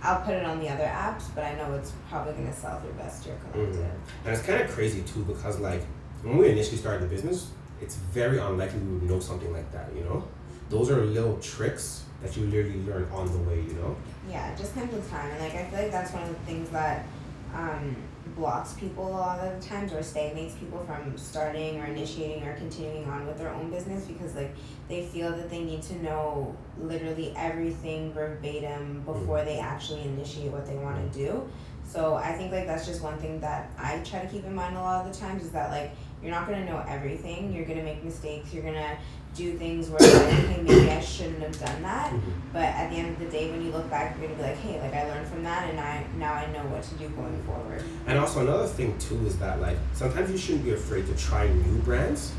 I'll 0.05 0.21
put 0.21 0.35
it 0.35 0.45
on 0.45 0.61
the 0.61 0.69
other 0.69 0.85
apps, 0.85 1.25
but 1.35 1.45
I 1.45 1.55
know 1.55 1.73
it's 1.75 1.93
probably 2.11 2.35
gonna 2.35 2.53
sell 2.53 2.79
through 2.81 2.93
Vestiaire 2.93 3.41
Collective. 3.41 3.77
Mhm. 3.77 3.91
And 4.25 4.35
it's 4.35 4.43
kind 4.43 4.61
of 4.63 4.71
crazy 4.71 5.03
too 5.03 5.25
because 5.25 5.59
like 5.59 5.83
when 6.23 6.37
we 6.37 6.51
initially 6.51 6.77
started 6.77 7.03
the 7.03 7.07
business, 7.07 7.49
it's 7.81 7.97
very 7.97 8.39
unlikely 8.39 8.81
we 8.81 8.99
would 8.99 9.03
know 9.11 9.21
something 9.21 9.53
like 9.53 9.71
that. 9.73 9.89
You 9.97 10.05
know, 10.05 10.25
those 10.69 10.91
are 10.91 11.01
little 11.05 11.37
tricks 11.39 12.05
that 12.23 12.37
you 12.37 12.47
literally 12.47 12.83
learn 12.83 13.09
on 13.13 13.27
the 13.33 13.39
way. 13.49 13.61
You 13.61 13.75
know. 13.75 13.97
Yeah, 14.31 14.53
it 14.53 14.59
just 14.59 14.75
comes 14.75 14.93
with 14.93 15.11
time, 15.11 15.31
and 15.31 15.41
like 15.41 15.55
I 15.55 15.65
feel 15.65 15.81
like 15.81 15.91
that's 15.93 16.13
one 16.13 16.23
of 16.23 16.29
the 16.29 16.45
things 16.47 16.69
that 16.71 17.07
um, 17.55 17.97
blocks 18.37 18.75
people 18.75 19.07
a 19.07 19.11
lot 19.11 19.39
of 19.41 19.61
the 19.61 19.69
times 19.69 19.93
or 19.93 20.03
stagnates 20.03 20.55
people 20.55 20.85
from 20.85 21.17
starting 21.17 21.81
or 21.81 21.87
initiating 21.87 22.43
or 22.45 22.55
continuing 22.57 23.05
on 23.07 23.27
with 23.27 23.39
their 23.39 23.51
own 23.51 23.71
business 23.71 24.05
because 24.07 24.35
like 24.35 24.55
they 24.89 25.07
feel 25.07 25.31
that 25.31 25.51
they 25.51 25.63
need 25.63 25.83
to 25.83 26.03
know 26.03 26.55
literally 26.81 27.33
everything 27.37 28.13
verbatim 28.13 29.03
mm. 29.03 29.05
before 29.05 29.45
they 29.45 29.59
actually 29.59 30.03
initiate 30.03 30.51
what 30.51 30.67
they 30.67 30.77
want 30.77 30.97
to 31.13 31.19
mm. 31.19 31.27
do. 31.27 31.51
So 31.87 32.15
I 32.15 32.33
think 32.33 32.51
like 32.51 32.67
that's 32.67 32.87
just 32.87 33.03
one 33.03 33.19
thing 33.19 33.41
that 33.41 33.71
I 33.79 33.99
try 33.99 34.21
to 34.21 34.29
keep 34.29 34.45
in 34.45 34.55
mind 34.55 34.77
a 34.77 34.81
lot 34.81 35.07
of 35.07 35.13
the 35.13 35.19
times 35.19 35.45
is 35.45 35.51
that 35.51 35.71
like 35.71 35.93
you're 36.25 36.33
not 36.33 36.47
gonna 36.49 36.65
know 36.65 36.83
everything. 36.89 37.53
You're 37.53 37.67
gonna 37.67 37.83
make 37.83 38.03
mistakes. 38.03 38.53
You're 38.53 38.65
gonna 38.65 38.97
do 39.37 39.59
things 39.59 39.91
where 39.91 39.99
like, 40.01 40.33
hey, 40.33 40.63
maybe 40.63 40.91
I 40.91 41.01
shouldn't 41.01 41.41
have 41.41 41.59
done 41.61 41.83
that. 41.83 42.13
Mhm. 42.13 42.21
But 42.53 42.63
at 42.63 42.89
the 42.91 42.97
end 42.97 43.11
of 43.11 43.19
the 43.19 43.27
day, 43.27 43.51
when 43.51 43.63
you 43.63 43.73
look 43.73 43.91
back, 43.91 44.17
you're 44.19 44.29
gonna 44.29 44.41
be 44.41 44.47
like, 44.49 44.59
hey, 44.59 44.81
like 44.81 44.95
I 44.95 45.09
learned 45.09 45.27
from 45.27 45.43
that, 45.43 45.69
and 45.69 45.79
I 45.79 46.05
now 46.19 46.33
I 46.33 46.47
know 46.53 46.61
what 46.71 46.83
to 46.85 46.95
do 46.95 47.09
going 47.11 47.43
forward. 47.43 47.83
And 48.07 48.19
also 48.19 48.41
another 48.41 48.67
thing 48.67 48.97
too 48.99 49.21
is 49.27 49.37
that 49.39 49.61
like 49.61 49.77
sometimes 49.93 50.31
you 50.31 50.39
shouldn't 50.39 50.65
be 50.65 50.73
afraid 50.73 51.07
to 51.09 51.15
try 51.17 51.49
new 51.49 51.79
brands. 51.83 52.33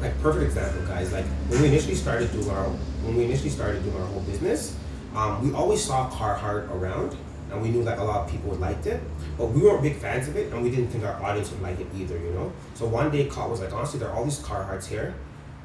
Like 0.00 0.20
perfect 0.22 0.44
example, 0.44 0.82
guys. 0.86 1.12
Like 1.12 1.24
when 1.48 1.62
we 1.62 1.68
initially 1.68 1.94
started 1.94 2.30
doing 2.32 2.48
our 2.50 2.64
when 3.04 3.16
we 3.16 3.24
initially 3.24 3.50
started 3.50 3.82
doing 3.82 3.96
our 3.96 4.06
whole 4.06 4.20
business, 4.20 4.76
um, 5.16 5.42
we 5.48 5.54
always 5.54 5.82
saw 5.82 6.08
Carhartt 6.10 6.70
around, 6.70 7.16
and 7.52 7.62
we 7.62 7.68
knew 7.70 7.82
like 7.82 7.98
a 7.98 8.04
lot 8.04 8.24
of 8.24 8.30
people 8.30 8.50
liked 8.54 8.86
it, 8.86 9.00
but 9.36 9.46
we 9.46 9.62
weren't 9.62 9.82
big 9.82 9.96
fans 9.96 10.28
of 10.28 10.36
it, 10.36 10.52
and 10.52 10.62
we 10.62 10.70
didn't 10.70 10.88
think 10.88 11.04
our 11.04 11.22
audience 11.22 11.50
would 11.50 11.62
like 11.62 11.78
it 11.78 11.86
either. 11.96 12.18
You 12.18 12.32
know. 12.32 12.52
So 12.74 12.86
one 12.86 13.10
day, 13.10 13.26
Call 13.26 13.50
was 13.50 13.60
like, 13.60 13.72
honestly, 13.72 13.98
there 13.98 14.08
are 14.08 14.16
all 14.16 14.24
these 14.24 14.40
Carhartts 14.40 14.86
here. 14.86 15.14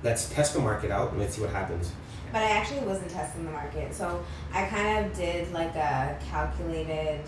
Let's 0.03 0.29
test 0.29 0.53
the 0.53 0.59
market 0.59 0.91
out 0.91 1.11
and 1.11 1.19
let's 1.19 1.35
see 1.35 1.41
what 1.41 1.49
happens. 1.49 1.91
But 2.31 2.43
I 2.43 2.49
actually 2.51 2.81
wasn't 2.81 3.09
testing 3.09 3.45
the 3.45 3.51
market, 3.51 3.93
so 3.93 4.23
I 4.53 4.65
kind 4.65 5.05
of 5.05 5.15
did 5.15 5.51
like 5.53 5.75
a 5.75 6.19
calculated 6.29 7.21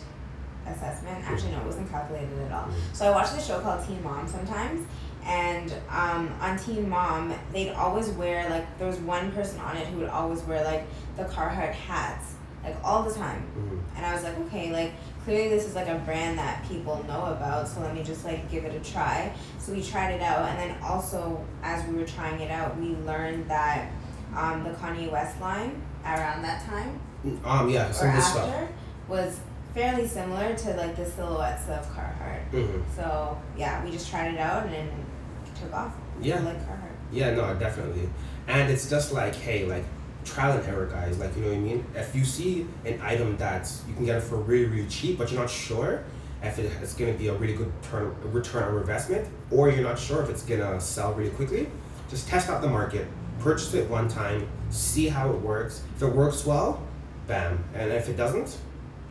assessment. 0.68 1.24
Actually, 1.26 1.52
no, 1.52 1.62
it 1.62 1.66
wasn't 1.66 1.90
calculated 1.90 2.38
at 2.40 2.52
all. 2.52 2.70
So 2.94 3.08
I 3.08 3.12
watched 3.12 3.34
the 3.34 3.42
show 3.42 3.60
called 3.60 3.86
Teen 3.88 4.04
Mom 4.04 4.28
sometimes, 4.28 4.86
and 5.26 5.74
um, 5.90 6.34
on 6.42 6.58
Teen 6.58 6.90
Mom, 6.90 7.34
they'd 7.54 7.72
always 7.72 8.10
wear 8.10 8.50
like 8.50 8.78
there 8.78 8.88
was 8.88 8.98
one 8.98 9.32
person 9.32 9.60
on 9.60 9.78
it 9.78 9.88
who 9.88 10.00
would 10.00 10.10
always 10.10 10.42
wear 10.44 10.64
like 10.64 10.86
the 11.18 11.24
Carhartt 11.24 11.74
hats, 11.74 12.36
like 12.64 12.76
all 12.84 13.04
the 13.04 13.14
time. 13.14 13.44
Mhm. 13.58 13.80
And 13.98 14.06
I 14.06 14.14
was 14.14 14.24
like, 14.24 14.38
okay, 14.48 14.72
like 14.72 14.92
clearly 15.26 15.50
this 15.50 15.66
is 15.66 15.76
like 15.76 15.88
a 15.88 15.96
brand 16.06 16.38
that 16.40 16.68
people 16.68 17.04
know 17.08 17.26
about, 17.26 17.68
so 17.68 17.82
let 17.82 17.94
me 17.94 18.04
just 18.04 18.24
like 18.26 18.50
give 18.52 18.66
it 18.66 18.74
a 18.76 18.92
try. 18.92 19.32
So 19.60 19.72
we 19.74 19.84
tried 19.84 20.12
it 20.14 20.22
out, 20.22 20.48
and 20.50 20.60
then 20.60 20.78
also 20.84 21.44
as 21.64 21.86
we 21.88 21.96
were 21.96 22.06
trying 22.06 22.40
it 22.42 22.52
out, 22.52 22.78
we 22.80 22.96
learned 23.06 23.50
that 23.50 23.92
um, 24.36 24.64
the 24.64 24.72
Kanye 24.72 25.12
West 25.12 25.40
line 25.42 25.82
around 26.06 26.42
that 26.44 26.66
time 26.66 27.00
Um, 27.44 27.70
yeah, 27.70 27.92
some 27.92 28.08
after 28.08 28.22
stuff. 28.22 28.68
was 29.08 29.40
fairly 29.74 30.08
similar 30.08 30.56
to 30.56 30.74
like 30.76 30.96
the 30.96 31.06
silhouettes 31.06 31.68
of 31.70 31.86
Carhartt. 31.96 32.44
hmm 32.52 32.82
So 32.96 33.38
yeah, 33.58 33.84
we 33.84 33.92
just 33.92 34.10
tried 34.10 34.34
it 34.34 34.40
out 34.40 34.66
and 34.66 34.74
it 34.76 35.56
took 35.62 35.74
off. 35.74 35.94
Yeah. 36.22 36.40
Like 36.40 36.60
Carhartt. 36.68 36.96
Yeah, 37.12 37.32
no, 37.36 37.54
definitely. 37.56 38.08
And 38.48 38.72
it's 38.72 38.90
just 38.90 39.12
like, 39.12 39.36
hey, 39.36 39.66
like 39.66 39.84
trial 40.30 40.58
and 40.58 40.68
error, 40.68 40.86
guys. 40.86 41.20
Like, 41.20 41.36
you 41.36 41.42
know 41.44 41.50
what 41.50 41.58
I 41.58 41.60
mean? 41.60 41.86
If 41.96 42.16
you 42.16 42.24
see 42.24 42.68
an 42.86 43.00
item 43.02 43.38
that 43.38 43.72
you 43.88 43.94
can 43.94 44.06
get 44.06 44.18
it 44.18 44.22
for 44.22 44.38
really, 44.38 44.66
really 44.66 44.88
cheap, 44.88 45.18
but 45.18 45.32
you're 45.32 45.40
not 45.40 45.50
sure 45.50 46.04
if 46.42 46.58
it, 46.60 46.72
it's 46.82 46.94
gonna 46.94 47.14
be 47.14 47.28
a 47.28 47.34
really 47.34 47.56
good 47.56 47.72
turn, 47.84 48.16
return 48.32 48.64
on 48.64 48.78
investment, 48.78 49.28
or 49.52 49.70
you're 49.70 49.84
not 49.84 50.00
sure 50.00 50.22
if 50.24 50.30
it's 50.30 50.44
gonna 50.44 50.80
sell 50.80 51.14
really 51.14 51.32
quickly, 51.32 51.68
just 52.10 52.28
test 52.28 52.50
out 52.50 52.62
the 52.62 52.68
market, 52.68 53.08
purchase 53.40 53.74
it 53.74 53.90
one 53.90 54.08
time, 54.08 54.48
see 54.70 55.08
how 55.08 55.30
it 55.30 55.42
works. 55.42 55.84
If 55.96 56.04
it 56.04 56.14
works 56.14 56.46
well, 56.46 56.82
bam. 57.28 57.64
And 57.74 57.92
if 57.92 58.10
it 58.10 58.18
doesn't, 58.18 58.58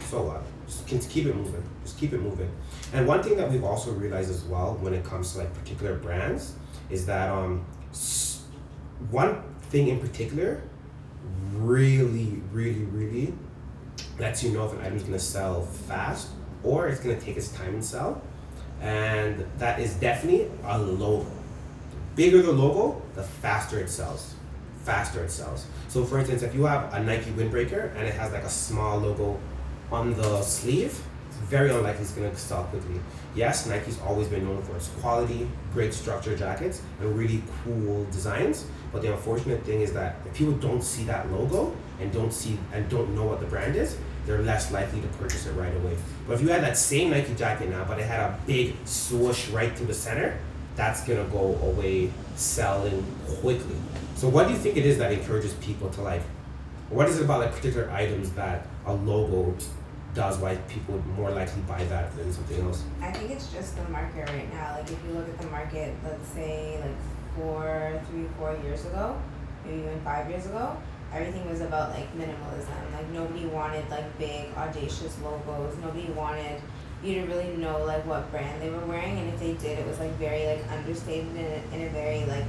so 0.01 0.23
what? 0.23 0.43
Just 0.87 1.11
keep 1.11 1.27
it 1.27 1.35
moving. 1.35 1.63
Just 1.83 1.99
keep 1.99 2.13
it 2.13 2.21
moving. 2.21 2.51
And 2.93 3.07
one 3.07 3.23
thing 3.23 3.37
that 3.37 3.51
we've 3.51 3.65
also 3.65 3.93
realized 3.93 4.31
as 4.31 4.45
well 4.45 4.77
when 4.81 4.93
it 4.95 5.05
comes 5.05 5.33
to 5.33 5.39
like 5.39 5.55
particular 5.55 5.97
brands 5.97 6.55
is 6.91 7.07
that 7.07 7.31
um 7.31 7.65
one 9.11 9.43
thing 9.71 9.89
in 9.89 9.99
particular 9.99 10.61
really 11.55 12.41
really 12.53 12.85
really 12.85 13.35
lets 14.19 14.43
you 14.43 14.51
know 14.51 14.67
if 14.67 14.73
an 14.73 14.81
item's 14.81 15.03
gonna 15.03 15.19
sell 15.19 15.63
fast 15.63 16.29
or 16.63 16.89
it's 16.89 17.01
gonna 17.01 17.21
take 17.21 17.37
its 17.37 17.49
time 17.49 17.75
and 17.75 17.85
sell. 17.85 18.21
And 18.81 19.45
that 19.59 19.81
is 19.81 19.95
definitely 19.95 20.51
a 20.65 20.79
logo. 20.79 21.27
The 21.91 21.97
bigger 22.15 22.43
the 22.43 22.53
logo 22.53 23.03
the 23.15 23.23
faster 23.23 23.79
it 23.79 23.91
sells. 23.91 24.35
Faster 24.85 25.25
it 25.25 25.31
sells. 25.31 25.67
So 25.89 26.05
for 26.05 26.19
instance 26.19 26.43
if 26.43 26.55
you 26.55 26.65
have 26.65 26.93
a 26.95 27.03
nike 27.03 27.31
windbreaker 27.33 27.95
and 27.97 28.07
it 28.07 28.15
has 28.15 28.33
like 28.33 28.45
a 28.45 28.49
small 28.49 28.99
logo 28.99 29.39
on 29.91 30.15
the 30.15 30.43
sleeve 30.43 31.01
it's 31.29 31.37
very 31.39 31.71
unlikely 31.71 32.03
it's 32.03 32.13
going 32.13 32.31
to 32.31 32.37
sell 32.37 32.65
quickly. 32.65 33.01
Yes 33.35 33.67
nike's 33.67 34.01
always 34.01 34.29
been 34.29 34.45
known 34.45 34.63
for 34.63 34.77
its 34.77 34.89
quality 35.01 35.49
great 35.73 35.93
structure 35.93 36.37
jackets 36.37 36.83
and 37.01 37.17
really 37.17 37.43
cool 37.65 38.05
designs 38.07 38.67
but 38.93 39.03
the 39.03 39.13
unfortunate 39.13 39.63
thing 39.65 39.81
is 39.81 39.93
that 39.93 40.17
if 40.27 40.35
people 40.35 40.55
don't 40.55 40.83
see 40.83 41.05
that 41.05 41.31
logo 41.33 41.75
and 42.01 42.13
don't 42.13 42.33
see 42.33 42.59
and 42.73 42.89
don't 42.89 43.15
know 43.15 43.25
what 43.25 43.41
the 43.41 43.47
brand 43.47 43.77
is 43.77 43.97
they're 44.27 44.43
less 44.43 44.71
likely 44.73 45.01
to 45.01 45.09
purchase 45.09 45.47
it 45.47 45.53
right 45.53 45.75
away 45.77 45.97
but 46.27 46.35
if 46.35 46.41
you 46.41 46.49
had 46.49 46.63
that 46.63 46.77
same 46.77 47.11
nike 47.11 47.35
jacket 47.35 47.69
now 47.69 47.85
but 47.85 47.99
it 47.99 48.07
had 48.07 48.21
a 48.21 48.39
big 48.47 48.75
swoosh 48.85 49.49
right 49.49 49.77
through 49.77 49.87
the 49.87 49.95
center 49.95 50.39
that's 50.77 51.03
to 51.03 51.15
go 51.33 51.59
away 51.63 52.11
selling 52.37 53.05
quickly 53.41 53.77
so 54.15 54.29
what 54.29 54.47
do 54.47 54.53
you 54.53 54.59
think 54.59 54.77
it 54.77 54.87
is 54.87 54.99
that 54.99 55.13
encourages 55.13 55.55
people 55.55 55.89
to 55.91 56.03
like 56.03 56.23
what 56.91 57.09
is 57.09 57.19
it 57.19 57.25
about 57.25 57.41
like 57.41 57.55
particular 57.55 57.91
items 57.91 58.31
that 58.33 58.67
a 58.87 58.93
logo 58.93 59.55
does 60.15 60.39
why 60.39 60.57
people 60.69 60.95
would 60.95 61.07
more 61.09 61.31
likely 61.31 61.63
buy 61.63 61.85
that 61.85 62.15
than 62.17 62.33
something 62.33 62.61
else? 62.63 62.83
I 63.01 63.13
think 63.13 63.31
it's 63.31 63.53
just 63.53 63.77
the 63.77 63.89
market 63.89 64.29
right 64.29 64.53
now. 64.53 64.75
Like 64.75 64.91
if 64.91 64.99
you 65.07 65.13
look 65.13 65.29
at 65.29 65.39
the 65.39 65.47
market, 65.49 65.95
let's 66.03 66.29
say 66.31 66.81
like 66.81 66.97
four, 67.39 68.01
three, 68.11 68.27
four 68.39 68.57
years 68.63 68.85
ago, 68.87 69.17
maybe 69.65 69.79
even 69.81 70.01
five 70.01 70.29
years 70.29 70.47
ago, 70.47 70.77
everything 71.13 71.49
was 71.49 71.61
about 71.61 71.91
like 71.91 72.09
minimalism. 72.17 72.93
Like 72.93 73.09
nobody 73.11 73.47
wanted 73.47 73.89
like 73.91 74.19
big 74.19 74.47
audacious 74.57 75.17
logos. 75.23 75.77
Nobody 75.79 76.07
wanted 76.13 76.61
you 77.03 77.15
to 77.15 77.27
really 77.27 77.57
know 77.57 77.85
like 77.85 78.05
what 78.07 78.29
brand 78.33 78.61
they 78.61 78.69
were 78.71 78.85
wearing 78.87 79.17
and 79.21 79.33
if 79.33 79.39
they 79.39 79.53
did 79.55 79.79
it 79.79 79.87
was 79.87 80.01
like 80.01 80.11
very 80.19 80.45
like 80.47 80.69
understated 80.73 81.29
in 81.37 81.45
a, 81.45 81.77
in 81.77 81.87
a 81.87 81.91
very 81.91 82.25
like 82.25 82.43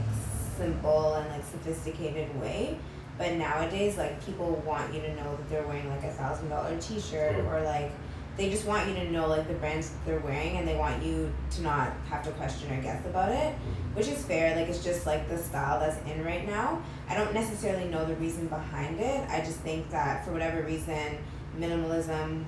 simple 0.58 1.14
and 1.14 1.30
like 1.30 1.44
sophisticated 1.44 2.28
way 2.42 2.76
but 3.20 3.34
nowadays 3.34 3.96
like 3.96 4.26
people 4.26 4.56
want 4.66 4.92
you 4.92 5.02
to 5.02 5.16
know 5.18 5.36
that 5.36 5.50
they're 5.52 5.68
wearing 5.68 5.88
like 5.92 6.04
a 6.04 6.10
thousand 6.14 6.50
dollar 6.50 6.76
t-shirt 6.82 7.36
Mhm. 7.36 7.46
or 7.52 7.62
like 7.62 7.92
they 8.38 8.50
just 8.50 8.66
want 8.66 8.88
you 8.88 8.96
to 8.96 9.12
know 9.12 9.28
like 9.28 9.48
the 9.48 9.54
brands 9.56 9.92
they're 10.06 10.20
wearing 10.20 10.58
and 10.58 10.68
they 10.68 10.76
want 10.76 11.04
you 11.04 11.32
to 11.52 11.62
not 11.62 11.94
have 12.10 12.24
to 12.24 12.32
question 12.32 12.72
or 12.72 12.82
guess 12.82 13.06
about 13.06 13.30
it 13.32 13.54
mm-hmm. 13.54 13.96
which 13.96 14.08
is 14.08 14.24
fair 14.26 14.56
like 14.56 14.68
it's 14.68 14.84
just 14.84 15.06
like 15.06 15.28
the 15.30 15.38
style 15.38 15.80
that's 15.80 15.98
in 16.10 16.24
right 16.24 16.48
now 16.48 16.82
i 17.10 17.16
don't 17.16 17.34
necessarily 17.34 17.86
know 17.90 18.06
the 18.06 18.16
reason 18.16 18.48
behind 18.48 19.00
it 19.00 19.30
i 19.30 19.40
just 19.40 19.60
think 19.60 19.90
that 19.90 20.24
for 20.26 20.32
whatever 20.32 20.62
reason 20.64 21.18
minimalism 21.60 22.46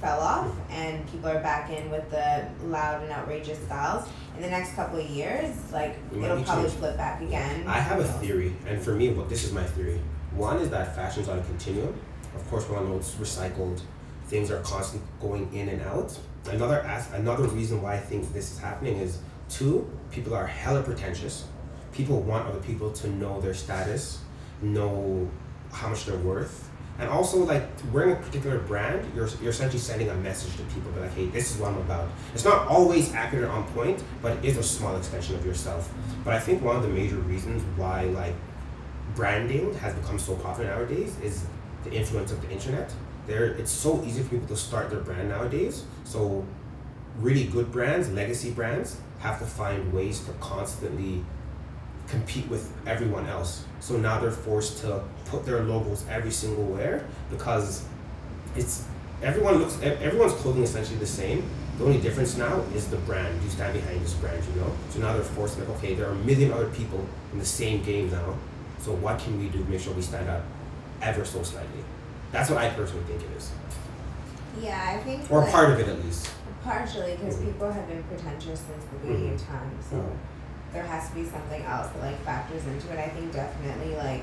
fell 0.00 0.20
off 0.20 0.54
and 0.70 1.06
people 1.10 1.28
are 1.28 1.40
back 1.40 1.70
in 1.70 1.90
with 1.90 2.08
the 2.10 2.48
loud 2.64 3.02
and 3.02 3.10
outrageous 3.10 3.58
styles 3.64 4.08
in 4.36 4.42
the 4.42 4.48
next 4.48 4.74
couple 4.74 4.98
of 4.98 5.06
years 5.06 5.54
like 5.72 5.98
It 6.12 6.22
it'll 6.22 6.42
probably 6.42 6.64
changed. 6.64 6.78
flip 6.78 6.96
back 6.96 7.20
again 7.20 7.66
I 7.66 7.80
have 7.80 7.98
a 7.98 8.04
theory, 8.04 8.54
and 8.66 8.80
for 8.80 8.92
me, 8.92 9.10
what 9.10 9.28
this 9.28 9.42
is 9.44 9.52
my 9.52 9.64
theory. 9.64 10.00
One 10.36 10.58
is 10.58 10.70
that 10.70 10.94
fashion's 10.94 11.28
on 11.28 11.40
a 11.40 11.42
continuum. 11.42 11.94
Of 12.36 12.48
course, 12.48 12.68
we 12.68 12.76
all 12.76 12.84
know 12.84 12.96
it's 12.96 13.12
recycled. 13.16 13.80
Things 14.28 14.50
are 14.50 14.60
constantly 14.60 15.08
going 15.20 15.52
in 15.52 15.68
and 15.68 15.82
out. 15.82 16.16
Another 16.48 16.80
as 16.80 17.12
another 17.12 17.44
reason 17.44 17.82
why 17.82 17.94
I 17.94 17.98
think 17.98 18.32
this 18.32 18.52
is 18.52 18.58
happening 18.58 18.98
is 18.98 19.18
two, 19.48 19.88
people 20.10 20.34
are 20.34 20.46
hella 20.46 20.82
pretentious. 20.82 21.46
People 21.92 22.20
want 22.20 22.46
other 22.46 22.60
people 22.60 22.92
to 22.92 23.08
know 23.08 23.40
their 23.40 23.54
status, 23.54 24.20
know 24.60 25.28
how 25.72 25.88
much 25.88 26.04
they're 26.04 26.18
worth. 26.18 26.68
And 26.98 27.08
also, 27.08 27.44
like 27.44 27.62
wearing 27.92 28.12
a 28.12 28.16
particular 28.16 28.58
brand, 28.58 29.08
you're, 29.14 29.28
you're 29.40 29.50
essentially 29.50 29.78
sending 29.78 30.08
a 30.10 30.14
message 30.16 30.56
to 30.56 30.62
people, 30.74 30.90
be 30.90 31.00
like, 31.00 31.14
hey, 31.14 31.26
this 31.26 31.54
is 31.54 31.60
what 31.60 31.70
I'm 31.70 31.78
about. 31.78 32.08
It's 32.34 32.44
not 32.44 32.66
always 32.66 33.14
accurate 33.14 33.48
on 33.48 33.64
point, 33.68 34.02
but 34.20 34.36
it 34.38 34.44
is 34.44 34.56
a 34.56 34.62
small 34.64 34.96
extension 34.96 35.36
of 35.36 35.46
yourself. 35.46 35.92
But 36.24 36.34
I 36.34 36.40
think 36.40 36.60
one 36.60 36.74
of 36.74 36.82
the 36.82 36.88
major 36.88 37.16
reasons 37.16 37.62
why 37.76 38.04
like 38.04 38.34
branding 39.14 39.74
has 39.74 39.94
become 39.94 40.18
so 40.18 40.34
popular 40.36 40.70
nowadays 40.70 41.16
is 41.22 41.46
the 41.84 41.92
influence 41.92 42.32
of 42.32 42.42
the 42.42 42.50
internet. 42.50 42.92
There, 43.28 43.44
it's 43.44 43.70
so 43.70 44.02
easy 44.04 44.22
for 44.22 44.30
people 44.30 44.48
to 44.48 44.56
start 44.56 44.90
their 44.90 45.00
brand 45.00 45.28
nowadays. 45.28 45.84
So, 46.04 46.44
really 47.20 47.44
good 47.44 47.70
brands, 47.70 48.10
legacy 48.10 48.50
brands, 48.50 48.96
have 49.20 49.38
to 49.38 49.44
find 49.44 49.92
ways 49.92 50.20
to 50.24 50.32
constantly 50.40 51.24
compete 52.08 52.48
with 52.48 52.72
everyone 52.86 53.26
else. 53.26 53.64
So 53.80 53.96
now 53.96 54.18
they're 54.20 54.30
forced 54.30 54.78
to 54.78 55.02
put 55.26 55.44
their 55.44 55.62
logos 55.62 56.04
every 56.08 56.30
single 56.30 56.64
where 56.64 57.04
because 57.30 57.84
it's 58.56 58.86
everyone 59.22 59.56
looks 59.56 59.78
everyone's 59.82 60.32
clothing 60.34 60.62
essentially 60.62 60.98
the 60.98 61.06
same. 61.06 61.48
The 61.78 61.84
only 61.84 62.00
difference 62.00 62.36
now 62.36 62.60
is 62.74 62.88
the 62.88 62.96
brand. 62.98 63.40
You 63.42 63.50
stand 63.50 63.74
behind 63.74 64.00
this 64.00 64.14
brand, 64.14 64.42
you 64.52 64.60
know. 64.60 64.72
So 64.90 64.98
now 65.00 65.12
they're 65.12 65.22
forced 65.22 65.54
to 65.54 65.60
like, 65.60 65.70
okay, 65.78 65.94
there 65.94 66.08
are 66.08 66.12
a 66.12 66.24
million 66.24 66.52
other 66.52 66.70
people 66.70 67.04
in 67.32 67.38
the 67.38 67.44
same 67.44 67.82
game 67.82 68.10
now. 68.10 68.34
So 68.80 68.92
what 68.92 69.18
can 69.18 69.38
we 69.38 69.48
do 69.48 69.58
to 69.58 69.70
make 69.70 69.80
sure 69.80 69.92
we 69.92 70.02
stand 70.02 70.28
out 70.28 70.42
ever 71.02 71.24
so 71.24 71.42
slightly? 71.42 71.84
That's 72.32 72.50
what 72.50 72.58
I 72.58 72.68
personally 72.70 73.04
think 73.04 73.22
it 73.22 73.36
is, 73.36 73.50
yeah 74.60 74.96
i 74.98 75.02
think 75.04 75.30
or 75.30 75.40
like- 75.40 75.52
part 75.52 75.70
of 75.70 75.78
it 75.80 75.88
at 75.88 76.04
least. 76.04 76.30
Partially, 76.64 77.16
because 77.16 77.36
Mhm. 77.36 77.46
people 77.46 77.70
have 77.72 77.86
been 77.88 78.02
pretentious 78.04 78.60
since 78.60 78.84
the 78.90 78.98
beginning 78.98 79.34
of 79.34 79.40
Mhm. 79.40 79.46
time, 79.46 79.70
so 79.88 79.96
Mhm. 79.96 80.16
there 80.74 80.82
has 80.82 81.08
to 81.08 81.14
be 81.14 81.24
something 81.24 81.62
else 81.62 81.86
that 81.94 82.02
like 82.02 82.18
factors 82.24 82.66
into 82.66 82.92
it. 82.92 82.98
I 82.98 83.08
think 83.08 83.32
definitely 83.32 83.96
like 83.96 84.22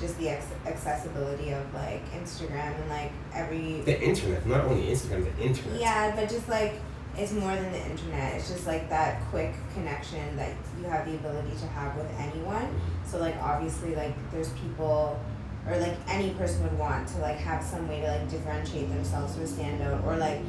just 0.00 0.18
the 0.18 0.28
ex- 0.30 0.52
accessibility 0.66 1.52
of 1.52 1.62
like 1.72 2.02
Instagram 2.12 2.74
and 2.80 2.90
like 2.90 3.12
every 3.32 3.80
The 3.82 3.98
internet, 4.02 4.44
not 4.44 4.64
only 4.66 4.88
Instagram, 4.92 5.24
the 5.36 5.42
internet. 5.42 5.80
yeah, 5.80 6.12
but 6.16 6.28
just 6.28 6.48
like 6.48 6.80
it's 7.16 7.32
more 7.32 7.54
than 7.54 7.72
the 7.72 7.82
internet. 7.92 8.34
It's 8.34 8.48
just 8.50 8.66
like 8.66 8.90
that 8.90 9.22
quick 9.30 9.54
connection 9.72 10.36
that 10.36 10.50
you 10.78 10.84
have 10.90 11.06
the 11.06 11.14
ability 11.14 11.56
to 11.60 11.66
have 11.68 11.96
with 11.96 12.10
anyone. 12.18 12.68
So 13.06 13.18
like 13.18 13.36
obviously 13.42 13.94
like 13.94 14.12
there's 14.32 14.50
people 14.50 15.18
or 15.68 15.76
like 15.78 15.96
any 16.08 16.30
person 16.34 16.62
would 16.62 16.78
want 16.78 17.08
to 17.08 17.18
like 17.18 17.36
have 17.36 17.62
some 17.62 17.88
way 17.88 18.00
to 18.00 18.06
like 18.06 18.30
differentiate 18.30 18.88
themselves 18.88 19.36
or 19.38 19.46
stand 19.46 19.82
out 19.82 20.04
or 20.04 20.16
like 20.16 20.40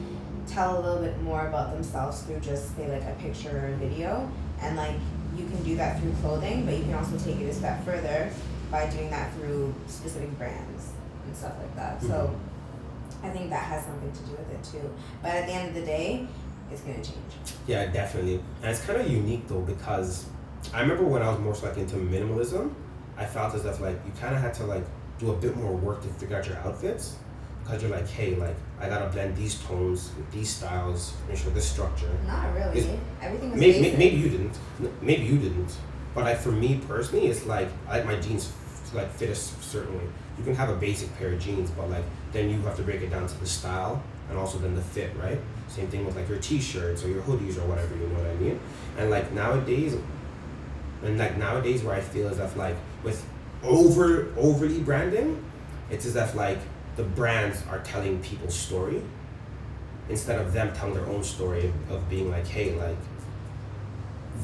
tell 0.47 0.79
a 0.79 0.81
little 0.81 1.01
bit 1.01 1.19
more 1.21 1.47
about 1.47 1.73
themselves 1.73 2.21
through 2.21 2.39
just 2.39 2.75
say 2.75 2.89
like 2.89 3.03
a 3.03 3.15
picture 3.19 3.49
or 3.49 3.73
a 3.73 3.75
video. 3.77 4.29
And 4.61 4.77
like 4.77 4.95
you 5.35 5.45
can 5.45 5.63
do 5.63 5.75
that 5.77 5.99
through 5.99 6.13
clothing 6.21 6.65
but 6.65 6.75
you 6.75 6.83
can 6.83 6.93
also 6.93 7.17
take 7.17 7.39
it 7.39 7.45
a 7.45 7.53
step 7.53 7.83
further 7.83 8.31
by 8.71 8.89
doing 8.89 9.09
that 9.09 9.33
through 9.35 9.73
specific 9.87 10.35
brands 10.37 10.91
and 11.25 11.35
stuff 11.35 11.53
like 11.59 11.75
that. 11.75 12.01
So 12.01 12.07
mm-hmm. 12.07 13.25
i 13.25 13.29
think 13.29 13.49
that 13.49 13.63
has 13.63 13.85
something 13.85 14.11
to 14.11 14.19
do 14.19 14.31
with 14.31 14.51
it 14.51 14.63
too. 14.63 14.93
But 15.21 15.31
at 15.31 15.47
the 15.47 15.53
end 15.53 15.69
of 15.69 15.75
the 15.75 15.85
day 15.85 16.27
it's 16.71 16.81
going 16.81 17.01
to 17.01 17.11
change. 17.11 17.33
Yeah, 17.65 17.85
definitely. 17.87 18.41
And 18.61 18.71
it's 18.71 18.83
kind 18.85 18.99
of 18.99 19.09
unique 19.09 19.47
though 19.47 19.61
because 19.61 20.27
I 20.73 20.81
remember 20.81 21.03
when 21.03 21.21
I 21.21 21.29
was 21.29 21.39
more 21.39 21.55
so 21.55 21.67
like 21.67 21.77
into 21.77 21.95
minimalism, 21.95 22.73
I 23.17 23.25
felt 23.25 23.55
as 23.55 23.65
if 23.65 23.79
like 23.79 23.99
you 24.05 24.11
kind 24.19 24.35
of 24.35 24.41
had 24.41 24.53
to 24.55 24.65
like 24.65 24.83
do 25.19 25.31
a 25.31 25.35
bit 25.35 25.55
more 25.57 25.73
work 25.73 26.01
to 26.03 26.07
figure 26.09 26.37
out 26.37 26.45
your 26.47 26.57
outfits 26.57 27.15
because 27.63 27.81
you're 27.81 27.91
like, 27.91 28.07
hey, 28.07 28.35
like 28.35 28.55
I 28.79 28.87
gotta 28.87 29.09
blend 29.09 29.35
these 29.35 29.55
tones 29.63 30.11
with 30.17 30.29
these 30.31 30.49
styles, 30.49 31.13
make 31.27 31.37
sure 31.37 31.51
this 31.51 31.69
structure. 31.69 32.09
not 32.25 32.53
really 32.55 32.79
Is- 32.79 32.87
everything 33.21 33.51
was 33.51 33.59
Maybe, 33.59 33.81
basic. 33.81 33.97
maybe 33.97 34.15
you 34.17 34.29
didn't. 34.29 34.57
Maybe 35.01 35.25
you 35.25 35.37
didn't. 35.37 35.75
But 36.15 36.23
like 36.25 36.37
for 36.39 36.51
me 36.51 36.79
personally, 36.87 37.27
it's 37.27 37.45
like 37.45 37.67
I 37.87 37.97
like 37.97 38.05
my 38.05 38.15
jeans 38.15 38.51
like 38.93 39.11
fit 39.11 39.29
a 39.29 39.35
certain 39.35 39.97
way. 39.97 40.05
You 40.37 40.43
can 40.43 40.55
have 40.55 40.69
a 40.69 40.75
basic 40.75 41.15
pair 41.17 41.33
of 41.33 41.39
jeans, 41.39 41.69
but 41.71 41.89
like 41.89 42.03
then 42.31 42.49
you 42.49 42.59
have 42.61 42.75
to 42.77 42.83
break 42.83 43.01
it 43.01 43.09
down 43.09 43.27
to 43.27 43.39
the 43.39 43.45
style 43.45 44.01
and 44.29 44.37
also 44.37 44.57
then 44.59 44.75
the 44.75 44.81
fit, 44.81 45.11
right? 45.21 45.39
Same 45.67 45.87
thing 45.87 46.05
with 46.05 46.15
like 46.15 46.29
your 46.29 46.37
t-shirts 46.39 47.03
or 47.03 47.09
your 47.09 47.21
hoodies 47.23 47.57
or 47.57 47.65
whatever. 47.67 47.95
You 47.95 48.07
know 48.07 48.19
what 48.19 48.27
I 48.29 48.35
mean? 48.35 48.59
And 48.97 49.09
like 49.09 49.31
nowadays, 49.33 49.95
and 51.03 51.17
like 51.17 51.37
nowadays, 51.37 51.83
where 51.83 51.95
I 51.95 52.01
feel 52.01 52.27
is 52.29 52.39
if 52.39 52.55
like 52.55 52.75
with 53.03 53.25
over 53.67 54.27
overly 54.37 54.79
branding, 54.81 55.43
it's 55.89 56.05
as 56.05 56.15
if 56.15 56.35
like 56.35 56.59
the 56.95 57.03
brands 57.03 57.63
are 57.69 57.79
telling 57.79 58.19
people's 58.21 58.55
story 58.55 59.01
instead 60.09 60.39
of 60.39 60.53
them 60.53 60.73
telling 60.73 60.93
their 60.95 61.05
own 61.07 61.23
story 61.23 61.71
of 61.89 62.09
being 62.09 62.31
like, 62.31 62.47
hey, 62.47 62.73
like 62.75 62.97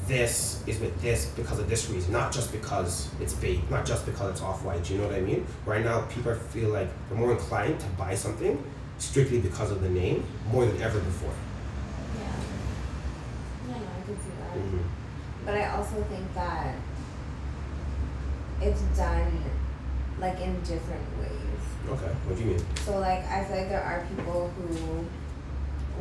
this 0.08 0.62
is 0.68 0.80
with 0.80 1.00
this 1.02 1.28
because 1.36 1.60
of 1.60 1.70
this 1.70 1.90
reason, 1.90 2.12
not 2.12 2.32
just 2.32 2.52
because 2.52 3.10
it's 3.22 3.34
BAPE, 3.34 3.70
not 3.70 3.86
just 3.86 4.06
because 4.06 4.32
it's 4.32 4.42
off 4.42 4.64
white. 4.66 4.84
Do 4.84 4.94
You 4.94 5.00
know 5.02 5.08
what 5.08 5.16
I 5.16 5.22
mean? 5.22 5.46
Right 5.66 5.84
now, 5.84 6.02
people 6.02 6.34
feel 6.36 6.70
like 6.70 6.90
they're 7.08 7.18
more 7.18 7.32
inclined 7.32 7.80
to 7.80 7.86
buy 7.98 8.16
something 8.16 8.62
strictly 8.98 9.40
because 9.40 9.72
of 9.72 9.82
the 9.82 9.90
name 9.90 10.24
more 10.52 10.66
than 10.66 10.82
ever 10.82 11.00
before. 11.00 11.34
yeah 12.20 12.26
yeah 13.70 13.74
no 13.80 13.86
i 13.86 14.06
can 14.06 14.16
see 14.18 14.30
that 14.40 14.60
hmm 14.60 14.78
But 15.46 15.56
I 15.56 15.66
also 15.76 16.02
think 16.04 16.34
that 16.36 16.76
it's 18.64 18.82
done 18.98 19.44
like 20.20 20.40
in 20.40 20.60
different 20.62 21.06
ways. 21.20 21.30
Okay, 21.90 22.14
what 22.26 22.38
do 22.38 22.44
you 22.44 22.50
mean? 22.52 22.66
So 22.86 23.00
like 23.00 23.26
I 23.28 23.44
feel 23.46 23.58
like 23.58 23.70
there 23.70 23.84
are 23.84 24.06
people 24.16 24.50
who 24.50 25.06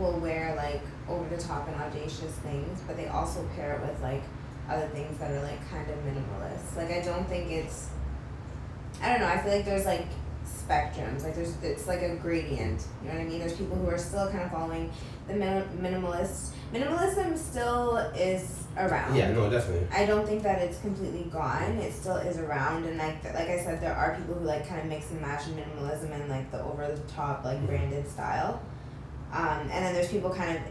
will 0.01 0.19
wear 0.21 0.55
like 0.57 0.83
over 1.09 1.29
the 1.35 1.43
top 1.43 1.69
and 1.69 1.77
audacious 1.77 2.33
things, 2.43 2.81
but 2.87 2.97
they 2.97 3.09
also 3.09 3.47
pair 3.57 3.75
it 3.75 3.81
with 3.81 4.01
like 4.03 4.23
other 4.69 4.87
things 4.89 5.19
that 5.19 5.31
are 5.31 5.43
like 5.43 5.69
kind 5.71 5.89
of 5.91 5.97
minimalist. 5.99 6.77
Like 6.77 6.91
I 6.91 7.01
don't 7.01 7.29
think 7.29 7.51
it's 7.51 7.89
I 9.03 9.09
don't 9.11 9.21
know, 9.21 9.27
I 9.27 9.39
feel 9.39 9.53
like 9.53 9.65
there's 9.65 9.87
like 9.87 10.07
spectrums. 10.53 11.23
Like 11.25 11.35
there's 11.35 11.55
it's 11.63 11.87
like 11.87 12.03
a 12.03 12.17
gradient. 12.17 12.85
You 13.03 13.09
know 13.09 13.15
what 13.15 13.23
I 13.23 13.25
mean? 13.25 13.39
There's 13.39 13.57
people 13.57 13.77
who 13.77 13.89
are 13.89 13.99
still 13.99 14.29
kind 14.31 14.43
of 14.43 14.51
following 14.51 14.91
the 15.29 15.35
min- 15.35 15.69
minimalist. 15.81 16.51
Minimalism 16.73 17.37
still 17.37 17.99
is 18.17 18.65
around. 18.79 19.15
Yeah, 19.15 19.33
no, 19.33 19.51
definitely. 19.51 19.87
I 19.95 20.07
don't 20.07 20.27
think 20.27 20.43
that 20.43 20.63
it's 20.63 20.79
completely 20.79 21.25
gone. 21.31 21.73
It 21.79 21.93
still 21.93 22.17
is 22.17 22.39
around, 22.39 22.85
and 22.85 22.97
like 22.99 23.23
like 23.25 23.49
I 23.49 23.63
said, 23.63 23.81
there 23.81 23.95
are 23.95 24.15
people 24.17 24.35
who 24.37 24.45
like 24.45 24.67
kind 24.69 24.81
of 24.81 24.87
mix 24.87 25.11
and 25.11 25.21
match 25.21 25.43
minimalism 25.43 26.11
and 26.13 26.29
like 26.29 26.51
the 26.51 26.63
over 26.63 26.87
the 26.87 27.01
top 27.13 27.45
like 27.45 27.59
Mhm. 27.59 27.67
branded 27.67 28.09
style. 28.09 28.61
Um, 29.33 29.61
and 29.71 29.85
then 29.85 29.95
there's 29.95 30.09
people 30.09 30.31
kind 30.31 30.57
of 30.57 30.63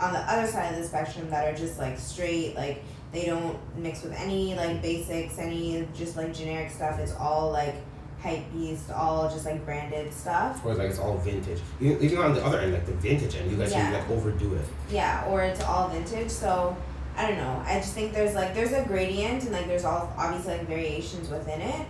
on 0.00 0.12
the 0.12 0.18
other 0.20 0.46
side 0.46 0.72
of 0.74 0.80
the 0.80 0.86
spectrum 0.86 1.30
that 1.30 1.46
are 1.52 1.56
just 1.56 1.78
like 1.78 1.98
straight 1.98 2.54
like 2.56 2.82
they 3.12 3.26
don't 3.26 3.56
mix 3.76 4.02
with 4.02 4.12
any 4.12 4.54
like 4.56 4.82
basics, 4.82 5.38
any 5.38 5.86
just 5.96 6.16
like 6.16 6.34
generic 6.34 6.70
stuff. 6.70 6.98
It's 6.98 7.14
all 7.14 7.50
like 7.52 7.76
hype 8.24 8.50
beast, 8.52 8.90
all 8.90 9.28
just 9.30 9.44
like 9.44 9.64
branded 9.66 10.12
stuff. 10.12 10.64
Or 10.64 10.74
like 10.74 10.88
it's 10.90 10.98
all 10.98 11.16
vintage. 11.18 11.60
You- 11.78 11.98
Even 12.00 12.18
on 12.18 12.34
the 12.34 12.44
other 12.44 12.58
end, 12.58 12.72
like 12.72 12.86
the 12.86 12.92
vintage 12.92 13.36
end, 13.36 13.50
you 13.50 13.56
guys 13.58 13.70
Yeah. 13.70 13.82
can 13.82 13.92
like 13.92 14.10
overdo 14.10 14.54
it. 14.54 14.64
Yeah, 14.90 15.26
or 15.28 15.42
it's 15.42 15.62
all 15.62 15.88
vintage. 15.90 16.30
So 16.30 16.74
I 17.16 17.28
don't 17.28 17.36
know. 17.36 17.62
I 17.66 17.74
just 17.76 17.92
think 17.92 18.12
there's 18.14 18.34
like 18.34 18.54
there's 18.54 18.72
a 18.72 18.82
gradient 18.84 19.44
and 19.44 19.52
like 19.52 19.66
there's 19.66 19.84
all 19.84 20.12
obviously 20.16 20.56
like 20.58 20.66
variations 20.66 21.28
within 21.28 21.60
it, 21.60 21.86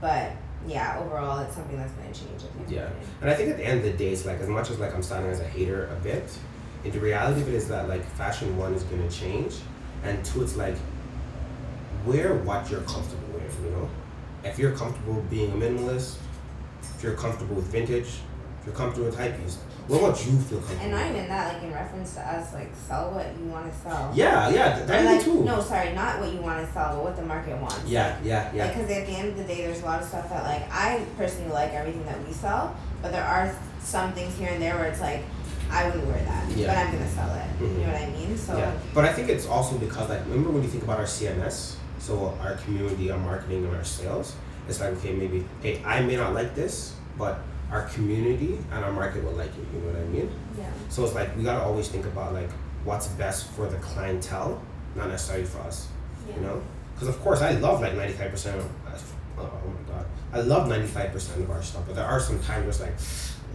but 0.00 0.30
yeah, 0.66 0.98
overall 1.00 1.38
it's 1.40 1.54
something 1.54 1.78
that's 1.78 1.92
gonna 1.92 2.12
change. 2.12 2.42
The 2.42 2.60
end 2.60 2.70
Yeah. 2.70 2.88
And 3.22 3.30
I 3.30 3.34
think 3.34 3.48
at 3.50 3.56
the 3.56 3.64
end 3.66 3.78
of 3.78 3.84
the 3.86 3.92
day, 3.92 4.10
it's 4.12 4.26
like 4.26 4.40
as 4.40 4.48
much 4.48 4.70
as 4.70 4.78
like 4.78 4.94
I'm 4.94 5.02
sounding 5.02 5.30
as 5.32 5.40
a 5.40 5.44
hater 5.56 5.88
a 5.90 5.94
bit, 6.04 6.28
and 6.84 6.92
the 6.92 7.00
reality 7.00 7.40
of 7.40 7.48
it 7.48 7.54
is 7.54 7.66
that 7.68 7.88
like 7.88 8.04
fashion 8.04 8.56
one 8.58 8.74
is 8.74 8.82
gonna 8.84 9.08
change, 9.10 9.54
and 10.04 10.22
two 10.24 10.42
it's 10.42 10.56
like 10.56 10.76
wear 12.06 12.34
what 12.34 12.70
you're 12.70 12.80
comfortable 12.82 13.28
with. 13.34 13.58
You 13.64 13.70
know, 13.70 13.88
if 14.50 14.58
you're 14.58 14.72
comfortable 14.72 15.22
being 15.30 15.50
a 15.50 15.54
minimalist, 15.54 16.16
if 16.96 17.02
you're 17.02 17.14
comfortable 17.14 17.56
with 17.56 17.66
vintage, 17.66 18.08
if 18.60 18.66
you're 18.66 18.74
comfortable 18.74 19.06
with 19.06 19.16
hypebeast, 19.16 19.56
what 19.88 20.02
about 20.02 20.26
you 20.26 20.38
feel 20.38 20.58
comfortable? 20.58 20.82
And 20.82 20.92
not 20.92 21.06
even 21.08 21.28
that, 21.28 21.54
like 21.54 21.62
in 21.62 21.72
reference 21.72 22.14
to 22.14 22.20
us, 22.20 22.52
like 22.52 22.70
sell 22.86 23.10
what 23.12 23.26
you 23.38 23.46
want 23.46 23.72
to 23.72 23.78
sell. 23.78 24.12
Yeah, 24.14 24.50
yeah, 24.50 24.84
that 24.84 25.04
like, 25.04 25.24
too. 25.24 25.44
No, 25.44 25.60
sorry, 25.62 25.94
not 25.94 26.20
what 26.20 26.30
you 26.32 26.40
want 26.40 26.66
to 26.66 26.70
sell, 26.74 26.96
but 26.96 27.04
what 27.04 27.16
the 27.16 27.22
market 27.22 27.56
wants. 27.58 27.80
Yeah, 27.86 28.18
yeah, 28.22 28.52
yeah. 28.54 28.68
Because 28.68 28.90
at 28.90 29.06
the 29.06 29.12
end 29.12 29.28
of 29.28 29.36
the 29.38 29.44
day, 29.44 29.62
there's 29.62 29.80
a 29.80 29.86
lot 29.86 30.02
of 30.02 30.08
stuff 30.08 30.28
that 30.28 30.44
like 30.44 30.70
I 30.70 31.02
personally 31.16 31.50
like 31.52 31.72
everything 31.72 32.04
that 32.04 32.22
we 32.26 32.34
sell, 32.34 32.76
but 33.00 33.12
there 33.12 33.24
are 33.24 33.56
some 33.80 34.12
things 34.12 34.36
here 34.36 34.50
and 34.50 34.60
there 34.60 34.76
where 34.76 34.88
it's 34.88 35.00
like 35.00 35.22
I 35.70 35.86
wouldn't 35.86 36.06
wear 36.06 36.22
that, 36.22 36.50
Yeah. 36.50 36.66
but 36.66 36.76
I'm 36.76 36.92
gonna 36.92 37.10
sell 37.10 37.34
it. 37.34 37.62
Mhm. 37.62 37.80
You 37.80 37.86
know 37.86 37.92
what 37.92 38.02
I 38.02 38.10
mean? 38.10 38.36
So 38.36 38.56
Yeah, 38.58 38.72
but 38.92 39.04
I 39.06 39.12
think 39.14 39.30
it's 39.30 39.46
also 39.46 39.78
because 39.78 40.10
like 40.10 40.20
remember 40.26 40.50
when 40.50 40.62
you 40.62 40.68
think 40.68 40.82
about 40.84 40.98
our 40.98 41.06
CMS, 41.06 41.76
so 41.98 42.36
our 42.40 42.54
community, 42.56 43.10
our 43.10 43.18
marketing, 43.18 43.64
and 43.64 43.74
our 43.76 43.84
sales. 43.84 44.34
It's 44.68 44.80
like 44.80 44.90
okay, 44.98 45.12
maybe 45.12 45.44
hey, 45.62 45.82
I 45.84 46.02
may 46.02 46.16
not 46.16 46.34
like 46.34 46.54
this, 46.54 46.94
but 47.16 47.40
our 47.70 47.82
community 47.88 48.58
and 48.72 48.84
our 48.84 48.92
market 48.92 49.24
will 49.24 49.32
like 49.32 49.50
it. 49.50 49.66
You 49.72 49.80
know 49.80 49.86
what 49.92 49.96
I 49.96 50.04
mean? 50.04 50.30
yeah. 50.58 50.70
So 50.88 51.04
it's 51.04 51.14
like 51.14 51.36
we 51.36 51.42
gotta 51.42 51.62
always 51.64 51.88
think 51.88 52.06
about 52.06 52.34
like 52.34 52.50
what's 52.84 53.08
best 53.08 53.50
for 53.52 53.68
the 53.68 53.76
clientele, 53.78 54.60
not 54.94 55.08
necessarily 55.08 55.44
for 55.46 55.60
us. 55.60 55.88
yeah. 56.28 56.36
You 56.36 56.40
know, 56.42 56.62
because 56.94 57.08
of 57.08 57.20
course 57.20 57.40
I 57.42 57.52
love 57.52 57.80
like 57.80 57.94
ninety 57.94 58.14
five 58.14 58.30
percent 58.30 58.58
of. 58.58 58.68
Oh, 59.40 59.42
oh 59.42 59.68
my 59.68 59.94
god, 59.94 60.06
I 60.32 60.40
love 60.40 60.68
ninety 60.68 60.88
five 60.88 61.12
percent 61.12 61.40
of 61.42 61.50
our 61.50 61.62
stuff, 61.62 61.84
but 61.86 61.94
there 61.96 62.04
are 62.04 62.20
some 62.20 62.38
times 62.40 62.60
where 62.62 62.68
it's 62.68 62.80
like. 62.80 62.94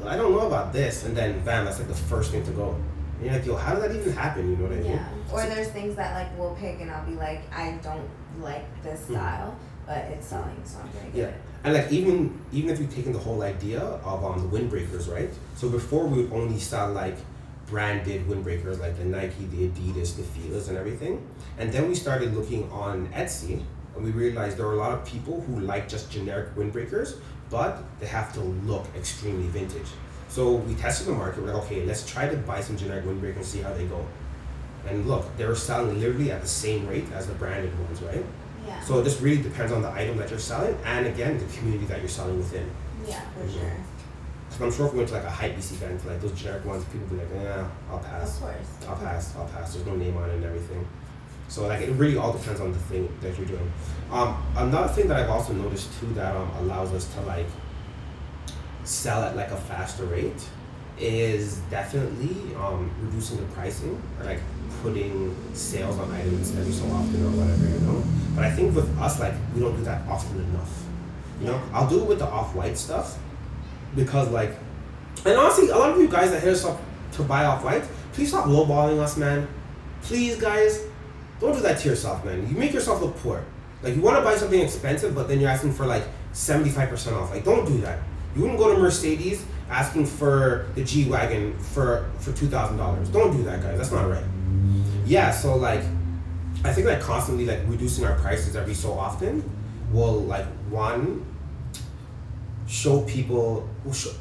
I 0.07 0.17
don't 0.17 0.31
know 0.31 0.47
about 0.47 0.73
this, 0.73 1.05
and 1.05 1.15
then 1.15 1.39
bam, 1.45 1.65
that's 1.65 1.77
like 1.77 1.87
the 1.87 1.93
first 1.93 2.31
thing 2.31 2.43
to 2.45 2.51
go. 2.51 2.75
And 3.17 3.25
you're 3.25 3.33
like, 3.35 3.45
yo, 3.45 3.55
how 3.55 3.75
did 3.75 3.83
that 3.83 3.95
even 3.95 4.11
happen? 4.11 4.49
You 4.49 4.57
know 4.57 4.63
what 4.63 4.73
I 4.73 4.81
mean? 4.81 4.91
Yeah. 4.93 5.07
Or 5.31 5.45
there's 5.45 5.67
things 5.67 5.95
that 5.95 6.15
like 6.15 6.37
we'll 6.37 6.55
pick 6.55 6.81
and 6.81 6.89
I'll 6.89 7.05
be 7.05 7.13
like, 7.13 7.41
I 7.55 7.77
don't 7.83 8.09
like 8.41 8.65
this 8.83 9.01
Mhm. 9.01 9.11
style, 9.11 9.55
but 9.85 9.97
it's 10.11 10.27
selling, 10.27 10.61
so 10.65 10.79
I'm 10.79 10.87
gonna 10.87 11.09
Yeah. 11.13 11.25
it. 11.27 11.33
And 11.63 11.73
like 11.73 11.91
even 11.91 12.33
even 12.51 12.69
if 12.71 12.79
you've 12.79 12.93
taken 12.93 13.13
the 13.13 13.19
whole 13.19 13.41
idea 13.41 13.79
of 13.79 14.23
um, 14.25 14.39
the 14.49 14.57
windbreakers, 14.57 15.11
right? 15.11 15.29
So 15.55 15.69
before 15.69 16.05
we 16.05 16.23
would 16.23 16.33
only 16.33 16.59
sell 16.59 16.91
like 16.91 17.17
branded 17.67 18.27
windbreakers 18.27 18.79
like 18.79 18.97
the 18.97 19.05
Nike, 19.05 19.45
the 19.49 19.67
Adidas, 19.69 20.15
the 20.17 20.23
Fila's 20.23 20.67
and 20.67 20.77
everything. 20.77 21.21
And 21.57 21.71
then 21.71 21.87
we 21.87 21.95
started 21.95 22.35
looking 22.35 22.69
on 22.71 23.07
Etsy 23.13 23.63
and 23.95 24.03
we 24.03 24.11
realized 24.11 24.57
there 24.57 24.67
are 24.67 24.73
a 24.73 24.77
lot 24.77 24.91
of 24.91 25.05
people 25.05 25.41
who 25.41 25.59
like 25.61 25.87
just 25.87 26.11
generic 26.11 26.53
windbreakers, 26.55 27.15
but 27.49 27.83
they 27.99 28.07
have 28.07 28.33
to 28.33 28.41
look 28.41 28.85
extremely 28.97 29.47
vintage. 29.47 29.87
So 30.27 30.55
we 30.55 30.75
tested 30.75 31.07
the 31.07 31.13
market, 31.13 31.41
we're 31.43 31.53
like, 31.53 31.63
okay, 31.65 31.85
let's 31.85 32.09
try 32.09 32.27
to 32.27 32.35
buy 32.37 32.59
some 32.61 32.75
generic 32.75 33.05
windbreakers 33.05 33.35
and 33.37 33.45
see 33.45 33.61
how 33.61 33.73
they 33.73 33.85
go. 33.85 34.05
And 34.87 35.07
look, 35.07 35.25
they're 35.37 35.55
selling 35.55 35.99
literally 35.99 36.31
at 36.31 36.41
the 36.41 36.47
same 36.47 36.87
rate 36.87 37.05
as 37.13 37.27
the 37.27 37.33
branded 37.33 37.77
ones, 37.79 38.01
right? 38.01 38.25
Yeah. 38.67 38.81
So 38.81 39.01
this 39.01 39.21
really 39.21 39.41
depends 39.41 39.71
on 39.71 39.81
the 39.81 39.91
item 39.91 40.17
that 40.17 40.29
you're 40.29 40.39
selling 40.39 40.77
and 40.85 41.05
again 41.07 41.37
the 41.37 41.57
community 41.57 41.85
that 41.85 41.99
you're 41.99 42.09
selling 42.09 42.37
within. 42.37 42.69
yeah, 43.07 43.21
for 43.31 43.49
sure. 43.49 43.71
So 44.49 44.65
I'm 44.65 44.71
sure 44.71 44.85
if 44.85 44.93
we 44.93 44.99
went 44.99 45.09
to 45.09 45.15
like 45.15 45.23
a 45.23 45.29
hype 45.29 45.55
beast 45.55 45.71
event, 45.71 46.05
like 46.05 46.21
those 46.21 46.31
generic 46.33 46.63
ones, 46.63 46.85
people 46.85 47.07
would 47.07 47.29
be 47.29 47.35
like, 47.35 47.43
yeah, 47.43 47.67
I'll 47.89 47.99
pass. 47.99 48.35
Of 48.35 48.43
course. 48.43 48.87
I'll 48.87 48.95
pass, 48.97 49.35
I'll 49.35 49.47
pass. 49.47 49.73
There's 49.73 49.85
no 49.85 49.95
name 49.95 50.15
on 50.15 50.29
it 50.29 50.35
and 50.35 50.45
everything. 50.45 50.87
So 51.47 51.67
like 51.67 51.81
it 51.81 51.91
really 51.91 52.17
all 52.17 52.33
depends 52.33 52.61
on 52.61 52.71
the 52.71 52.79
thing 52.79 53.09
that 53.21 53.37
you're 53.37 53.47
doing. 53.47 53.71
Um, 54.11 54.41
another 54.55 54.93
thing 54.93 55.07
that 55.07 55.19
I've 55.19 55.29
also 55.29 55.53
noticed 55.53 55.89
too 55.99 56.07
that 56.13 56.35
um, 56.35 56.49
allows 56.59 56.93
us 56.93 57.11
to 57.15 57.21
like 57.21 57.47
sell 58.83 59.23
at 59.23 59.35
like 59.35 59.49
a 59.51 59.57
faster 59.57 60.05
rate 60.05 60.47
is 60.99 61.57
definitely 61.71 62.55
um, 62.55 62.91
reducing 63.01 63.37
the 63.37 63.43
pricing 63.53 64.01
or 64.19 64.25
like 64.25 64.39
putting 64.81 65.35
sales 65.53 65.97
on 65.99 66.11
items 66.11 66.55
every 66.57 66.71
so 66.71 66.85
often 66.85 67.23
or 67.25 67.29
whatever, 67.31 67.65
you 67.65 67.79
know. 67.85 68.03
But 68.35 68.45
I 68.45 68.51
think 68.51 68.75
with 68.75 68.97
us, 68.99 69.19
like 69.19 69.33
we 69.53 69.61
don't 69.61 69.75
do 69.75 69.83
that 69.83 70.07
often 70.07 70.39
enough. 70.39 70.83
You 71.39 71.47
know, 71.47 71.61
I'll 71.73 71.89
do 71.89 72.01
it 72.01 72.07
with 72.07 72.19
the 72.19 72.27
off-white 72.27 72.77
stuff 72.77 73.17
because 73.95 74.29
like, 74.29 74.55
and 75.25 75.37
honestly, 75.37 75.69
a 75.69 75.77
lot 75.77 75.91
of 75.91 75.99
you 75.99 76.07
guys 76.07 76.31
that 76.31 76.41
hit 76.41 76.53
us 76.53 76.65
up 76.65 76.79
to 77.13 77.23
buy 77.23 77.45
off-white, 77.45 77.83
please 78.13 78.29
stop 78.29 78.45
lowballing 78.45 78.99
us, 78.99 79.17
man. 79.17 79.47
Please, 80.01 80.35
guys, 80.39 80.83
don't 81.39 81.53
do 81.53 81.61
that 81.61 81.79
to 81.79 81.89
yourself, 81.89 82.23
man. 82.25 82.47
You 82.47 82.55
make 82.55 82.73
yourself 82.73 83.01
look 83.01 83.15
poor. 83.17 83.43
Like 83.81 83.95
you 83.95 84.01
want 84.01 84.17
to 84.17 84.23
buy 84.23 84.35
something 84.35 84.59
expensive, 84.59 85.13
but 85.13 85.27
then 85.27 85.39
you're 85.39 85.49
asking 85.49 85.73
for 85.73 85.85
like 85.85 86.03
seventy 86.31 86.69
five 86.69 86.89
percent 86.89 87.15
off. 87.15 87.31
Like 87.31 87.43
don't 87.43 87.65
do 87.65 87.79
that. 87.81 87.99
You 88.35 88.41
wouldn't 88.41 88.59
go 88.59 88.73
to 88.73 88.79
Mercedes 88.79 89.45
asking 89.69 90.05
for 90.05 90.67
the 90.75 90.83
G 90.83 91.09
wagon 91.09 91.57
for 91.59 92.09
for 92.19 92.31
two 92.31 92.47
thousand 92.47 92.77
dollars. 92.77 93.09
Don't 93.09 93.35
do 93.35 93.43
that, 93.43 93.61
guys. 93.61 93.77
That's 93.77 93.91
not 93.91 94.09
right. 94.09 94.23
Yeah. 95.05 95.31
So 95.31 95.55
like, 95.55 95.81
I 96.63 96.71
think 96.73 96.87
like 96.87 97.01
constantly 97.01 97.45
like 97.45 97.59
reducing 97.67 98.05
our 98.05 98.17
prices 98.19 98.55
every 98.55 98.73
so 98.73 98.93
often 98.93 99.49
will 99.91 100.21
like 100.21 100.45
one 100.69 101.25
show 102.67 103.01
people. 103.01 103.67
Will 103.83 103.93
show, 103.93 104.11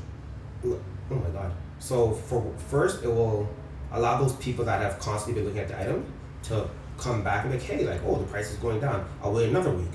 oh 0.64 0.78
my 1.10 1.30
god. 1.30 1.52
So 1.78 2.12
for 2.12 2.52
first, 2.70 3.02
it 3.02 3.08
will 3.08 3.48
allow 3.92 4.20
those 4.20 4.34
people 4.36 4.64
that 4.64 4.80
have 4.80 4.98
constantly 4.98 5.40
been 5.40 5.48
looking 5.48 5.60
at 5.60 5.68
the 5.68 5.80
item 5.80 6.04
to 6.44 6.68
come 6.98 7.22
back 7.22 7.44
and 7.44 7.52
like, 7.52 7.62
hey, 7.62 7.84
like, 7.86 8.00
oh, 8.06 8.16
the 8.16 8.24
price 8.24 8.50
is 8.50 8.58
going 8.58 8.80
down. 8.80 9.04
I'll 9.22 9.32
wait 9.32 9.48
another 9.50 9.70
week. 9.70 9.90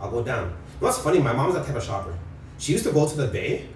I'll 0.00 0.10
go 0.10 0.22
down. 0.22 0.44
You 0.44 0.50
know 0.50 0.86
what's 0.86 0.98
funny? 0.98 1.18
My 1.18 1.32
mom's 1.32 1.54
that 1.54 1.66
type 1.66 1.76
of 1.76 1.82
shopper. 1.82 2.16
She 2.58 2.72
used 2.72 2.84
to 2.84 2.92
go 2.92 3.08
to 3.08 3.16
the 3.16 3.26
bay, 3.28 3.68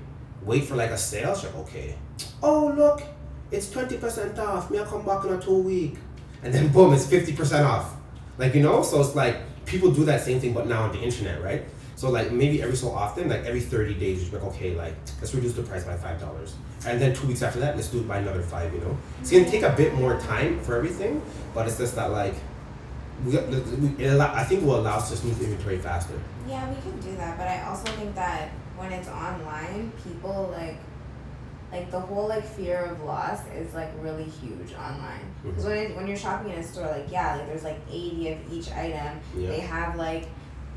wait 0.43 0.65
for 0.65 0.77
like 0.77 0.91
a 0.91 0.99
sale. 0.99 1.35
She's 1.35 1.45
like, 1.45 1.57
okay. 1.57 1.95
Oh, 2.43 2.73
look, 2.77 3.03
it's 3.51 3.69
20% 3.69 4.39
off. 4.39 4.71
Me, 4.71 4.79
I'll 4.79 4.87
come 4.87 5.05
back 5.05 5.25
in 5.25 5.33
a 5.33 5.41
two 5.41 5.59
week. 5.63 5.97
And 6.43 6.53
then 6.55 6.69
boom, 6.69 6.93
it's 6.93 7.07
50% 7.07 7.65
off. 7.65 7.95
Like, 8.39 8.55
you 8.55 8.63
know? 8.63 8.83
So 8.83 9.01
it's 9.01 9.15
like 9.15 9.37
people 9.67 9.91
do 9.91 10.05
that 10.05 10.23
same 10.23 10.41
thing, 10.41 10.53
but 10.53 10.67
now 10.67 10.83
on 10.83 10.93
the 10.93 11.01
internet, 11.01 11.43
right? 11.43 11.65
So 11.97 12.09
like 12.09 12.33
maybe 12.33 12.63
every 12.63 12.77
so 12.77 12.91
often, 12.93 13.29
like 13.29 13.45
every 13.45 13.61
30 13.61 13.93
days, 13.95 14.31
you're 14.31 14.41
like, 14.41 14.51
okay, 14.55 14.75
like 14.75 14.95
let's 15.21 15.35
reduce 15.35 15.53
the 15.53 15.63
price 15.63 15.85
by 15.85 15.97
five 15.99 16.19
dollars. 16.19 16.55
And 16.87 16.99
then 16.99 17.15
two 17.15 17.27
weeks 17.27 17.43
after 17.43 17.61
that, 17.61 17.77
let's 17.77 17.89
do 17.89 18.01
it 18.01 18.09
by 18.09 18.19
another 18.19 18.41
five, 18.41 18.73
you 18.73 18.81
know? 18.81 18.97
It's 19.21 19.31
gonna 19.31 19.45
take 19.45 19.63
a 19.63 19.75
bit 19.77 19.93
more 19.95 20.19
time 20.19 20.61
for 20.61 20.77
everything, 20.77 21.21
but 21.53 21.69
it's 21.69 21.77
just 21.77 21.97
that 21.97 22.11
like 22.11 22.35
we, 23.25 23.37
we 23.37 24.03
it 24.03 24.13
allow, 24.15 24.33
I 24.33 24.45
think 24.45 24.65
will 24.65 24.81
allow 24.81 24.97
us 24.97 25.11
to 25.11 25.17
smooth 25.17 25.43
inventory 25.43 25.79
faster. 25.79 26.15
Yeah, 26.49 26.67
we 26.71 26.81
can 26.81 26.99
do 27.01 27.15
that, 27.17 27.37
but 27.37 27.47
I 27.47 27.65
also 27.65 27.93
think 27.93 28.15
that 28.15 28.49
when 28.79 28.93
it's 28.93 29.09
online, 29.09 29.93
people 30.03 30.55
like 30.57 30.79
like 31.73 31.91
the 31.91 32.01
whole 32.01 32.29
like 32.29 32.45
fear 32.45 32.85
of 32.85 33.03
loss 33.03 33.41
is 33.57 33.73
like 33.75 33.91
really 34.01 34.25
huge 34.25 34.73
online 34.75 35.21
because 35.43 35.65
mm-hmm. 35.65 35.69
when 35.69 35.79
it, 35.79 35.97
when 35.97 36.07
you're 36.07 36.17
shopping 36.17 36.53
in 36.53 36.59
a 36.59 36.63
store 36.63 36.87
like 36.87 37.11
yeah 37.11 37.37
like 37.37 37.47
there's 37.47 37.65
like 37.65 37.79
80 37.91 38.33
of 38.33 38.53
each 38.53 38.71
item 38.73 39.21
yeah. 39.37 39.49
they 39.49 39.61
have 39.61 39.97
like 39.97 40.29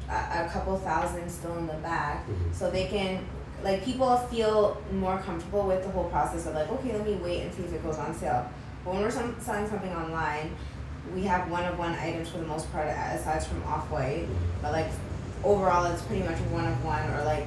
a, 0.10 0.46
a, 0.46 0.50
couple 0.52 0.78
thousand 0.78 1.30
still 1.30 1.58
in 1.58 1.68
the 1.68 1.74
back 1.76 2.28
mm-hmm. 2.28 2.54
so 2.54 2.70
they 2.70 2.88
can 2.88 3.26
like 3.64 3.84
people 3.84 4.16
feel 4.18 4.82
more 4.92 5.18
comfortable 5.20 5.66
with 5.66 5.84
the 5.84 5.90
whole 5.90 6.10
process 6.10 6.46
of 6.46 6.54
like 6.54 6.70
okay 6.70 6.94
let 6.94 7.06
me 7.06 7.16
wait 7.16 7.42
and 7.42 7.54
see 7.54 7.64
if 7.64 7.74
it 7.74 7.84
goes 7.84 7.98
on 7.98 8.14
sale 8.14 8.48
but 8.84 8.94
when 8.94 9.02
we're 9.02 9.12
some, 9.12 9.36
selling 9.40 9.68
something 9.68 9.92
online 9.94 10.56
we 11.14 11.24
have 11.24 11.50
one 11.50 11.64
of 11.66 11.78
one 11.78 11.94
items 11.94 12.30
for 12.30 12.38
the 12.38 12.46
most 12.46 12.72
part 12.72 12.88
aside 12.88 13.44
from 13.44 13.64
off-white 13.64 14.28
but 14.62 14.72
like 14.72 14.88
overall 15.44 15.86
it's 15.86 16.02
pretty 16.04 16.24
much 16.24 16.38
one 16.52 16.66
of 16.66 16.86
one 16.86 17.10
or 17.12 17.24
like 17.24 17.46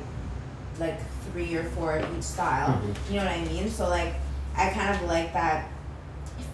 like 0.81 0.99
three 1.33 1.55
or 1.57 1.65
four 1.65 1.97
of 1.97 2.17
each 2.17 2.25
style. 2.25 2.69
Mm-hmm. 2.69 3.13
you 3.13 3.21
know 3.21 3.27
what 3.27 3.35
i 3.35 3.45
mean? 3.45 3.69
So 3.69 3.89
like 3.89 4.15
i 4.57 4.71
kind 4.71 4.95
of 4.95 5.03
like 5.03 5.33
that 5.33 5.69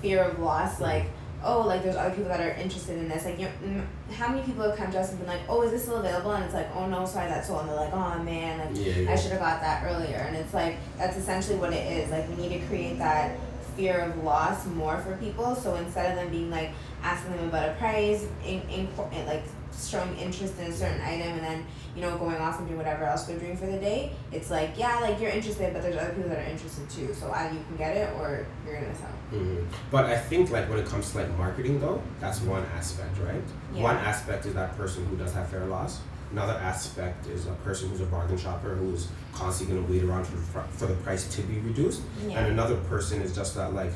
fear 0.01 0.25
of 0.25 0.39
loss 0.41 0.81
like 0.81 1.07
oh 1.45 1.61
like 1.61 1.83
there's 1.83 1.97
other 1.97 2.11
people 2.11 2.29
that 2.29 2.41
are 2.41 2.53
interested 2.61 2.99
in 2.99 3.09
this. 3.09 3.25
Like 3.25 3.39
you 3.39 3.49
know, 3.63 3.83
how 4.15 4.29
many 4.29 4.43
people 4.43 4.63
have 4.63 4.77
come 4.77 4.91
to 4.93 5.01
us 5.01 5.11
and 5.11 5.19
been 5.19 5.29
like 5.29 5.43
oh 5.49 5.63
is 5.63 5.71
this 5.71 5.83
still 5.83 5.99
available? 5.99 6.33
And 6.33 6.45
it's 6.45 6.55
like 6.55 6.69
oh 6.75 6.87
no 6.89 7.07
sorry 7.07 7.29
that's 7.29 7.49
sold 7.49 7.61
and 7.61 7.71
they're 7.71 7.77
like 7.77 7.93
oh 7.93 8.23
man 8.23 8.59
like 8.59 8.85
yeah, 8.87 8.95
yeah. 8.95 9.13
i 9.13 9.17
should 9.17 9.33
have 9.33 9.41
got 9.41 9.61
that 9.61 9.85
earlier. 9.85 10.19
And 10.19 10.37
it's 10.37 10.55
like 10.55 10.77
that's 10.99 11.17
essentially 11.17 11.59
what 11.59 11.73
it 11.73 11.91
is. 11.93 12.11
Like 12.11 12.29
we 12.29 12.37
need 12.37 12.61
to 12.61 12.67
create 12.67 12.99
that 12.99 13.39
fear 13.77 14.01
of 14.01 14.23
loss 14.23 14.67
more 14.67 14.99
for 14.99 15.17
people. 15.17 15.55
So 15.55 15.75
instead 15.77 16.11
of 16.11 16.17
them 16.17 16.31
being 16.31 16.51
like 16.51 16.71
asking 17.03 17.37
them 17.37 17.49
about 17.49 17.71
a 17.71 17.73
price, 17.75 18.27
in, 18.45 18.61
in, 18.69 18.89
in 19.13 19.27
like 19.27 19.45
showing 19.77 20.17
interest 20.17 20.59
in 20.59 20.67
a 20.67 20.73
certain 20.73 21.01
item, 21.01 21.29
and 21.39 21.45
then 21.45 21.67
you 21.95 22.03
know 22.03 22.17
going 22.19 22.37
off 22.37 22.59
and 22.59 22.67
doing 22.67 22.79
whatever 22.79 23.05
else 23.05 23.25
they're 23.25 23.39
doing 23.39 23.57
for 23.57 23.67
the 23.67 23.79
day. 23.79 24.13
It's 24.31 24.51
like 24.51 24.77
yeah, 24.77 24.99
like 25.01 25.21
you're 25.21 25.31
interested, 25.31 25.73
but 25.73 25.83
there's 25.83 25.97
other 25.97 26.13
people 26.13 26.31
that 26.31 26.39
are 26.39 26.51
interested 26.51 26.89
too. 26.91 27.13
So 27.15 27.31
either 27.33 27.55
you 27.55 27.65
can 27.69 27.77
get 27.77 27.97
it 27.97 28.15
or 28.17 28.47
you're 28.67 28.81
gonna 28.81 28.95
sell. 28.95 29.09
Mm-hmm. 29.33 29.65
But 29.91 30.07
I 30.07 30.19
think 30.19 30.51
like 30.51 30.69
when 30.69 30.79
it 30.79 30.87
comes 30.87 31.11
to 31.13 31.19
like 31.19 31.39
marketing 31.39 31.81
though, 31.81 32.03
that's 32.21 32.41
one 32.41 32.65
aspect, 32.77 33.19
right? 33.19 33.43
Yeah. 33.75 33.83
One 33.83 33.97
aspect 33.97 34.47
is 34.47 34.55
that 34.55 34.77
person 34.77 35.05
who 35.07 35.17
does 35.17 35.33
have 35.35 35.49
fair 35.49 35.67
loss. 35.67 36.01
Another 36.31 36.55
aspect 36.55 37.27
is 37.27 37.47
a 37.47 37.53
person 37.57 37.91
who's 37.91 38.01
a 38.01 38.07
bargain 38.07 38.39
shopper 38.39 38.75
who's 38.75 39.09
constantly 39.35 39.77
going 39.77 39.87
to 39.87 39.93
wait 39.93 40.03
around 40.03 40.25
for, 40.25 40.63
for 40.63 40.87
the 40.87 40.95
price 40.95 41.29
to 41.37 41.43
be 41.43 41.59
reduced. 41.59 42.01
Yeah. 42.27 42.39
And 42.39 42.53
another 42.53 42.77
person 42.77 43.21
is 43.21 43.35
just 43.35 43.55
that 43.57 43.75
like 43.75 43.93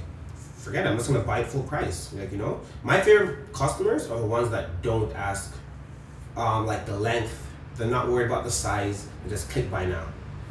forget 0.66 0.84
it. 0.84 0.88
I'm 0.88 0.96
just 0.96 1.08
gonna 1.08 1.20
buy 1.20 1.40
it 1.40 1.46
full 1.46 1.62
price. 1.62 2.12
Like 2.12 2.32
you 2.32 2.38
know, 2.38 2.60
my 2.82 3.00
favorite 3.00 3.52
customers 3.52 4.10
are 4.10 4.18
the 4.18 4.26
ones 4.26 4.50
that 4.50 4.82
don't 4.82 5.14
ask, 5.14 5.54
um, 6.36 6.66
like 6.66 6.86
the 6.86 6.96
length. 6.96 7.42
They're 7.76 7.86
not 7.86 8.08
worried 8.08 8.26
about 8.26 8.44
the 8.44 8.50
size. 8.50 9.08
They 9.24 9.30
just 9.30 9.50
click 9.50 9.70
buy 9.70 9.84
now. 9.86 10.06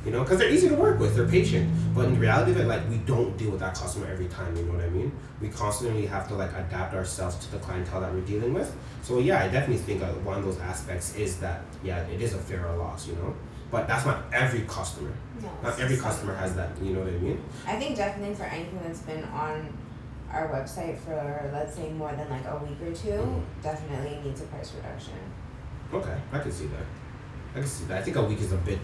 You 0.06 0.12
know, 0.12 0.22
because 0.22 0.38
they're 0.38 0.52
easy 0.52 0.70
to 0.70 0.76
work 0.76 1.00
with. 1.00 1.16
They're 1.16 1.28
patient. 1.28 1.68
But 1.96 2.06
in 2.06 2.20
reality 2.20 2.52
of 2.52 2.60
it, 2.60 2.68
like 2.68 2.88
we 2.90 2.98
don't 2.98 3.36
deal 3.38 3.50
with 3.50 3.60
that 3.62 3.74
customer 3.74 4.06
every 4.06 4.28
time. 4.28 4.56
You 4.56 4.64
know 4.64 4.74
what 4.74 4.84
I 4.84 4.90
mean? 4.90 5.12
We 5.42 5.50
constantly 5.50 6.06
have 6.06 6.28
to 6.28 6.36
like 6.36 6.52
adapt 6.52 6.94
ourselves 6.94 7.38
to 7.38 7.52
the 7.52 7.58
clientele 7.58 8.02
that 8.02 8.14
we're 8.14 8.22
dealing 8.22 8.54
with. 8.54 8.76
So 9.02 9.18
yeah, 9.18 9.44
I 9.44 9.48
definitely 9.48 9.78
think 9.78 10.04
uh, 10.04 10.08
one 10.22 10.38
of 10.38 10.46
those 10.46 10.60
aspects 10.60 11.16
is 11.16 11.40
that 11.40 11.62
yeah, 11.84 12.02
it 12.08 12.22
is 12.22 12.36
a 12.36 12.38
fair 12.38 12.72
loss. 12.78 13.08
You 13.08 13.16
know. 13.16 13.36
But 13.72 13.88
that's 13.88 14.06
not 14.06 14.26
every 14.32 14.62
customer. 14.62 15.12
No, 15.42 15.50
not 15.64 15.80
every 15.80 15.98
customer 15.98 16.36
has 16.36 16.56
that. 16.56 16.70
You 16.82 16.94
know 16.94 17.00
what 17.00 17.10
I 17.10 17.18
mean? 17.18 17.44
I 17.66 17.76
think 17.78 17.98
definitely 17.98 18.36
for 18.36 18.44
anything 18.44 18.80
that's 18.84 19.02
been 19.02 19.24
on 19.26 19.76
our 20.32 20.50
website 20.50 20.98
for 21.00 21.50
let's 21.52 21.76
say 21.76 21.92
more 21.92 22.12
than 22.12 22.30
like 22.30 22.46
a 22.46 22.58
week 22.64 22.80
or 22.82 22.94
2 22.94 23.08
mm-hmm. 23.10 23.62
definitely 23.64 24.20
needs 24.24 24.42
a 24.42 24.46
price 24.46 24.74
reduction. 24.76 25.14
Okay, 25.96 26.18
I 26.32 26.40
can 26.40 26.52
see 26.52 26.66
that. 26.68 26.86
I 27.56 27.60
can 27.60 27.68
see 27.68 27.86
that. 27.86 28.00
I 28.00 28.02
think 28.02 28.18
a 28.18 28.24
week 28.24 28.42
is 28.42 28.52
a 28.52 28.58
bit 28.58 28.80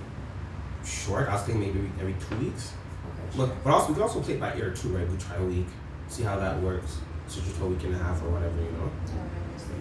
short. 0.86 1.28
I 1.28 1.34
was 1.34 1.44
thinking 1.44 1.62
maybe 1.62 1.92
every 2.00 2.16
two 2.30 2.38
weeks. 2.38 2.74
Okay. 3.06 3.38
Sure. 3.38 3.52
But 3.64 3.72
also 3.72 3.90
we 3.90 3.94
can 3.96 4.04
also 4.04 4.22
play 4.22 4.38
by 4.38 4.56
ear 4.56 4.72
too, 4.72 4.90
right? 4.90 5.08
We 5.08 5.18
try 5.18 5.36
a 5.36 5.44
week, 5.44 5.68
see 6.08 6.24
how 6.24 6.38
that 6.40 6.62
works. 6.62 7.00
So 7.28 7.42
just 7.42 7.60
a 7.62 7.66
week 7.66 7.84
and 7.84 7.96
a 7.96 7.98
half 7.98 8.22
or 8.24 8.30
whatever, 8.30 8.56
you 8.56 8.72
know. 8.72 8.92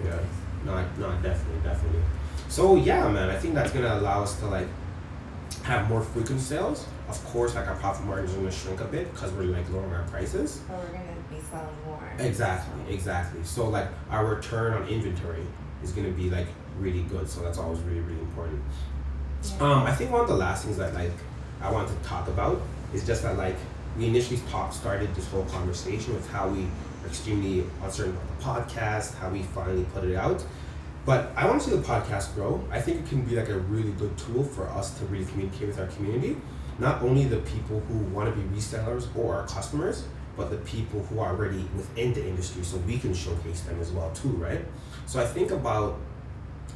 Yeah. 0.04 0.18
Not, 0.64 0.98
no, 0.98 1.10
definitely, 1.22 1.60
definitely. 1.62 2.02
So 2.48 2.76
yeah, 2.76 3.08
man, 3.08 3.30
I 3.30 3.36
think 3.36 3.54
that's 3.54 3.70
gonna 3.70 3.94
allow 3.94 4.22
us 4.22 4.38
to 4.40 4.46
like 4.46 4.66
have 5.62 5.88
more 5.88 6.00
frequent 6.00 6.40
sales. 6.40 6.86
Of 7.08 7.24
course, 7.24 7.54
like 7.54 7.66
our 7.66 7.76
profit 7.76 8.06
margins 8.06 8.34
are 8.34 8.38
gonna 8.38 8.50
shrink 8.50 8.80
a 8.80 8.84
bit 8.84 9.12
because 9.12 9.32
we're 9.32 9.44
like 9.44 9.68
lowering 9.70 9.92
our 9.92 10.04
prices. 10.04 10.60
But 10.68 10.78
we're 10.78 10.86
gonna 10.86 11.04
be 11.30 11.40
selling 11.50 11.68
more. 11.86 12.12
Exactly, 12.18 12.84
so. 12.86 12.92
exactly. 12.92 13.40
So 13.44 13.68
like 13.68 13.88
our 14.10 14.26
return 14.26 14.74
on 14.74 14.88
inventory 14.88 15.46
is 15.82 15.92
gonna 15.92 16.10
be 16.10 16.28
like 16.28 16.46
really 16.80 17.02
good. 17.02 17.28
So 17.28 17.40
that's 17.40 17.58
always 17.58 17.80
really, 17.80 18.00
really 18.00 18.20
important. 18.20 18.62
Yeah. 19.44 19.72
Um, 19.72 19.82
I 19.84 19.94
think 19.94 20.10
one 20.10 20.20
of 20.20 20.28
the 20.28 20.36
last 20.36 20.64
things 20.64 20.76
that 20.78 20.94
like 20.94 21.12
I 21.60 21.70
want 21.70 21.88
to 21.88 21.94
talk 22.08 22.28
about 22.28 22.60
is 22.92 23.06
just 23.06 23.22
that 23.22 23.36
like 23.36 23.56
we 23.96 24.06
initially 24.06 24.40
talk, 24.50 24.72
started 24.72 25.14
this 25.14 25.28
whole 25.28 25.44
conversation 25.46 26.14
with 26.14 26.28
how 26.30 26.48
we 26.48 26.64
are 27.02 27.06
extremely 27.06 27.64
uncertain 27.82 28.16
about 28.16 28.38
the 28.38 28.76
podcast, 28.76 29.14
how 29.16 29.28
we 29.30 29.42
finally 29.42 29.84
put 29.92 30.04
it 30.04 30.16
out. 30.16 30.44
But 31.06 31.32
I 31.34 31.46
want 31.46 31.62
to 31.62 31.70
see 31.70 31.76
the 31.76 31.82
podcast 31.82 32.34
grow. 32.34 32.62
I 32.70 32.80
think 32.80 33.00
it 33.00 33.08
can 33.08 33.22
be 33.22 33.34
like 33.34 33.48
a 33.48 33.58
really 33.58 33.92
good 33.92 34.16
tool 34.18 34.44
for 34.44 34.68
us 34.68 34.98
to 34.98 35.04
really 35.06 35.24
communicate 35.24 35.68
with 35.68 35.80
our 35.80 35.86
community. 35.86 36.36
Not 36.78 37.02
only 37.02 37.24
the 37.24 37.38
people 37.38 37.80
who 37.80 37.98
want 38.14 38.34
to 38.34 38.40
be 38.40 38.56
resellers 38.56 39.06
or 39.16 39.34
our 39.34 39.46
customers, 39.46 40.04
but 40.36 40.50
the 40.50 40.56
people 40.58 41.02
who 41.04 41.20
are 41.20 41.30
already 41.30 41.68
within 41.76 42.14
the 42.14 42.26
industry 42.26 42.62
so 42.62 42.76
we 42.78 42.98
can 42.98 43.12
showcase 43.12 43.60
them 43.62 43.80
as 43.80 43.90
well 43.90 44.10
too, 44.12 44.28
right? 44.30 44.64
So 45.06 45.20
I 45.20 45.26
think 45.26 45.50
about 45.50 45.98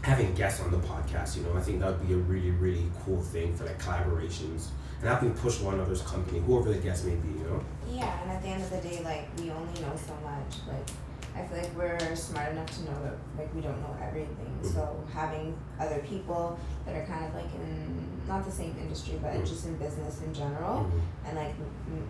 having 0.04 0.34
guests 0.34 0.60
on 0.60 0.70
the 0.70 0.76
podcast, 0.76 1.34
you 1.34 1.42
know, 1.44 1.54
I 1.56 1.62
think 1.62 1.80
that 1.80 1.88
would 1.88 2.06
be 2.06 2.12
a 2.12 2.18
really, 2.18 2.50
really 2.50 2.90
cool 3.04 3.22
thing 3.22 3.56
for 3.56 3.64
like 3.64 3.80
collaborations 3.80 4.68
and 5.00 5.08
helping 5.08 5.32
push 5.32 5.60
one 5.60 5.74
another's 5.74 6.02
company, 6.02 6.40
whoever 6.40 6.70
the 6.70 6.78
guest 6.78 7.06
may 7.06 7.14
be, 7.14 7.28
you 7.28 7.44
know? 7.44 7.64
Yeah, 7.90 8.20
and 8.20 8.30
at 8.30 8.42
the 8.42 8.48
end 8.48 8.62
of 8.62 8.70
the 8.70 8.86
day, 8.86 9.00
like 9.02 9.28
we 9.38 9.50
only 9.50 9.80
know 9.80 9.96
so 9.96 10.12
much. 10.22 10.60
Like 10.68 10.90
I 11.34 11.46
feel 11.46 11.56
like 11.56 11.74
we're 11.74 12.14
smart 12.16 12.52
enough 12.52 12.70
to 12.76 12.84
know 12.84 13.02
that 13.02 13.14
like 13.38 13.54
we 13.54 13.62
don't 13.62 13.80
know 13.80 13.96
everything. 14.02 14.52
Mm-hmm. 14.60 14.74
So 14.74 15.02
having 15.10 15.56
other 15.80 16.00
people 16.06 16.58
that 16.84 16.94
are 16.94 17.06
kind 17.06 17.24
of 17.24 17.34
like 17.34 17.52
in 17.54 18.04
not 18.28 18.44
the 18.44 18.52
same 18.52 18.76
industry, 18.78 19.18
but 19.22 19.32
mm-hmm. 19.32 19.44
just 19.46 19.64
in 19.64 19.74
business 19.76 20.20
in 20.20 20.34
general, 20.34 20.84
mm-hmm. 20.84 21.26
and 21.26 21.36
like 21.36 21.54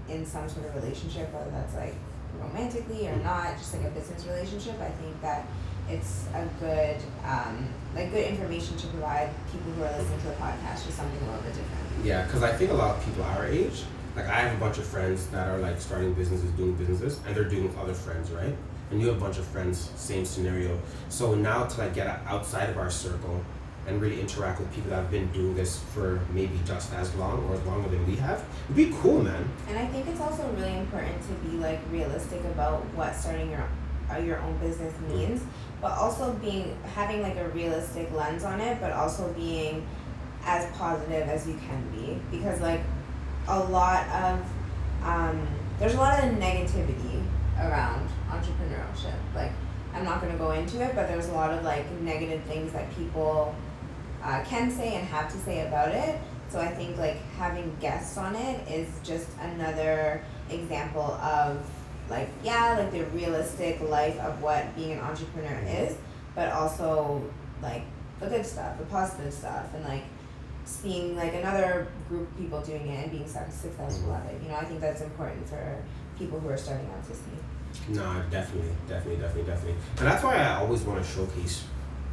in 0.08 0.26
some 0.26 0.48
sort 0.48 0.66
of 0.66 0.74
relationship, 0.74 1.32
whether 1.32 1.50
that's 1.52 1.76
like 1.76 1.94
romantically 2.40 3.06
or 3.06 3.12
mm-hmm. 3.12 3.22
not, 3.22 3.56
just 3.56 3.72
like 3.72 3.86
a 3.86 3.90
business 3.90 4.26
relationship. 4.26 4.80
I 4.80 4.90
think 4.90 5.20
that 5.22 5.46
it's 5.88 6.26
a 6.34 6.48
good 6.60 6.96
um, 7.24 7.68
like 7.94 8.10
good 8.10 8.26
information 8.26 8.76
to 8.76 8.86
provide 8.88 9.30
people 9.50 9.72
who 9.72 9.82
are 9.84 9.92
listening 9.98 10.20
to 10.20 10.26
the 10.28 10.34
podcast 10.34 10.86
just 10.86 10.96
something 10.96 11.20
a 11.22 11.26
little 11.26 11.42
bit 11.42 11.54
different. 11.54 12.04
Yeah, 12.04 12.24
because 12.24 12.42
I 12.42 12.52
think 12.52 12.70
a 12.70 12.74
lot 12.74 12.96
of 12.96 13.04
people 13.04 13.22
our 13.22 13.46
age, 13.46 13.84
like 14.16 14.26
I 14.26 14.40
have 14.40 14.56
a 14.56 14.60
bunch 14.60 14.78
of 14.78 14.84
friends 14.84 15.26
that 15.28 15.48
are 15.48 15.58
like 15.58 15.80
starting 15.80 16.14
businesses, 16.14 16.50
doing 16.52 16.74
businesses, 16.74 17.20
and 17.26 17.34
they're 17.34 17.44
doing 17.44 17.64
with 17.64 17.78
other 17.78 17.94
friends, 17.94 18.30
right? 18.30 18.54
and 18.90 19.00
you 19.00 19.08
have 19.08 19.16
a 19.16 19.20
bunch 19.20 19.38
of 19.38 19.44
friends, 19.46 19.90
same 19.96 20.24
scenario. 20.24 20.78
So 21.08 21.34
now 21.34 21.64
to 21.64 21.80
like 21.80 21.94
get 21.94 22.06
outside 22.26 22.68
of 22.68 22.78
our 22.78 22.90
circle, 22.90 23.42
and 23.86 24.00
really 24.00 24.20
interact 24.20 24.60
with 24.60 24.72
people 24.72 24.90
that 24.90 24.96
have 24.96 25.10
been 25.10 25.30
doing 25.32 25.54
this 25.54 25.80
for 25.92 26.20
maybe 26.32 26.58
just 26.64 26.92
as 26.94 27.14
long 27.16 27.44
or 27.44 27.54
as 27.54 27.62
longer 27.64 27.88
than 27.88 28.06
we 28.06 28.16
have. 28.16 28.44
It'd 28.64 28.76
be 28.76 28.96
cool, 29.00 29.22
man. 29.22 29.48
And 29.68 29.78
I 29.78 29.86
think 29.86 30.06
it's 30.08 30.20
also 30.20 30.48
really 30.56 30.78
important 30.78 31.20
to 31.22 31.34
be 31.46 31.56
like 31.58 31.80
realistic 31.90 32.40
about 32.44 32.80
what 32.94 33.14
starting 33.14 33.50
your 33.50 33.68
uh, 34.12 34.18
your 34.18 34.38
own 34.38 34.56
business 34.58 34.94
means, 35.08 35.42
but 35.80 35.92
also 35.92 36.32
being 36.34 36.76
having 36.94 37.22
like 37.22 37.36
a 37.36 37.48
realistic 37.50 38.10
lens 38.12 38.44
on 38.44 38.60
it, 38.60 38.80
but 38.80 38.92
also 38.92 39.32
being 39.32 39.86
as 40.46 40.70
positive 40.76 41.26
as 41.28 41.46
you 41.46 41.58
can 41.66 41.82
be 41.90 42.20
because 42.30 42.60
like 42.60 42.80
a 43.48 43.58
lot 43.58 44.06
of 44.08 44.44
um, 45.02 45.46
there's 45.78 45.94
a 45.94 45.98
lot 45.98 46.22
of 46.22 46.30
negativity 46.34 47.22
around 47.58 48.08
entrepreneurship. 48.30 49.16
Like 49.34 49.52
I'm 49.94 50.04
not 50.04 50.20
gonna 50.20 50.38
go 50.38 50.52
into 50.52 50.82
it, 50.82 50.94
but 50.94 51.08
there's 51.08 51.28
a 51.28 51.32
lot 51.32 51.50
of 51.50 51.64
like 51.64 51.90
negative 52.00 52.42
things 52.44 52.72
that 52.72 52.94
people 52.96 53.54
uh, 54.22 54.42
can 54.44 54.70
say 54.70 54.94
and 54.94 55.06
have 55.08 55.30
to 55.32 55.38
say 55.38 55.66
about 55.66 55.88
it. 55.88 56.20
So 56.48 56.60
I 56.60 56.68
think 56.68 56.96
like 56.98 57.16
having 57.36 57.74
guests 57.80 58.16
on 58.16 58.34
it 58.36 58.68
is 58.68 58.88
just 59.02 59.28
another 59.40 60.22
example 60.50 61.02
of 61.02 61.68
like 62.08 62.28
yeah 62.42 62.76
like 62.78 62.92
the 62.92 63.04
realistic 63.06 63.80
life 63.80 64.18
of 64.20 64.42
what 64.42 64.74
being 64.76 64.92
an 64.92 65.00
entrepreneur 65.00 65.58
is, 65.66 65.96
but 66.34 66.52
also 66.52 67.22
like 67.62 67.82
the 68.20 68.26
good 68.26 68.44
stuff, 68.46 68.78
the 68.78 68.84
positive 68.84 69.32
stuff, 69.32 69.66
and 69.74 69.84
like 69.84 70.04
seeing 70.64 71.16
like 71.16 71.34
another 71.34 71.88
group 72.08 72.30
of 72.30 72.38
people 72.38 72.60
doing 72.60 72.86
it 72.88 73.04
and 73.04 73.10
being 73.10 73.26
successful 73.26 73.70
mm-hmm. 73.70 74.12
at 74.12 74.32
it. 74.32 74.42
You 74.42 74.48
know, 74.48 74.56
I 74.56 74.64
think 74.64 74.80
that's 74.80 75.02
important 75.02 75.48
for 75.48 75.82
people 76.18 76.40
who 76.40 76.48
are 76.48 76.56
starting 76.56 76.88
out 76.90 77.06
to 77.06 77.14
see. 77.14 77.92
No, 77.92 78.22
definitely, 78.30 78.70
definitely, 78.88 79.20
definitely, 79.20 79.50
definitely. 79.50 79.74
And 79.98 80.06
that's 80.06 80.22
why 80.22 80.36
I 80.36 80.60
always 80.60 80.82
want 80.82 81.04
to 81.04 81.10
showcase 81.10 81.64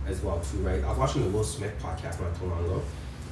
as 0.08 0.22
well 0.22 0.40
too, 0.40 0.58
right? 0.60 0.84
I 0.84 0.90
was 0.90 0.98
watching 0.98 1.24
the 1.24 1.30
Will 1.30 1.44
Smith 1.44 1.74
podcast 1.82 2.20
not 2.20 2.38
too 2.40 2.46
long 2.46 2.66
ago, 2.66 2.82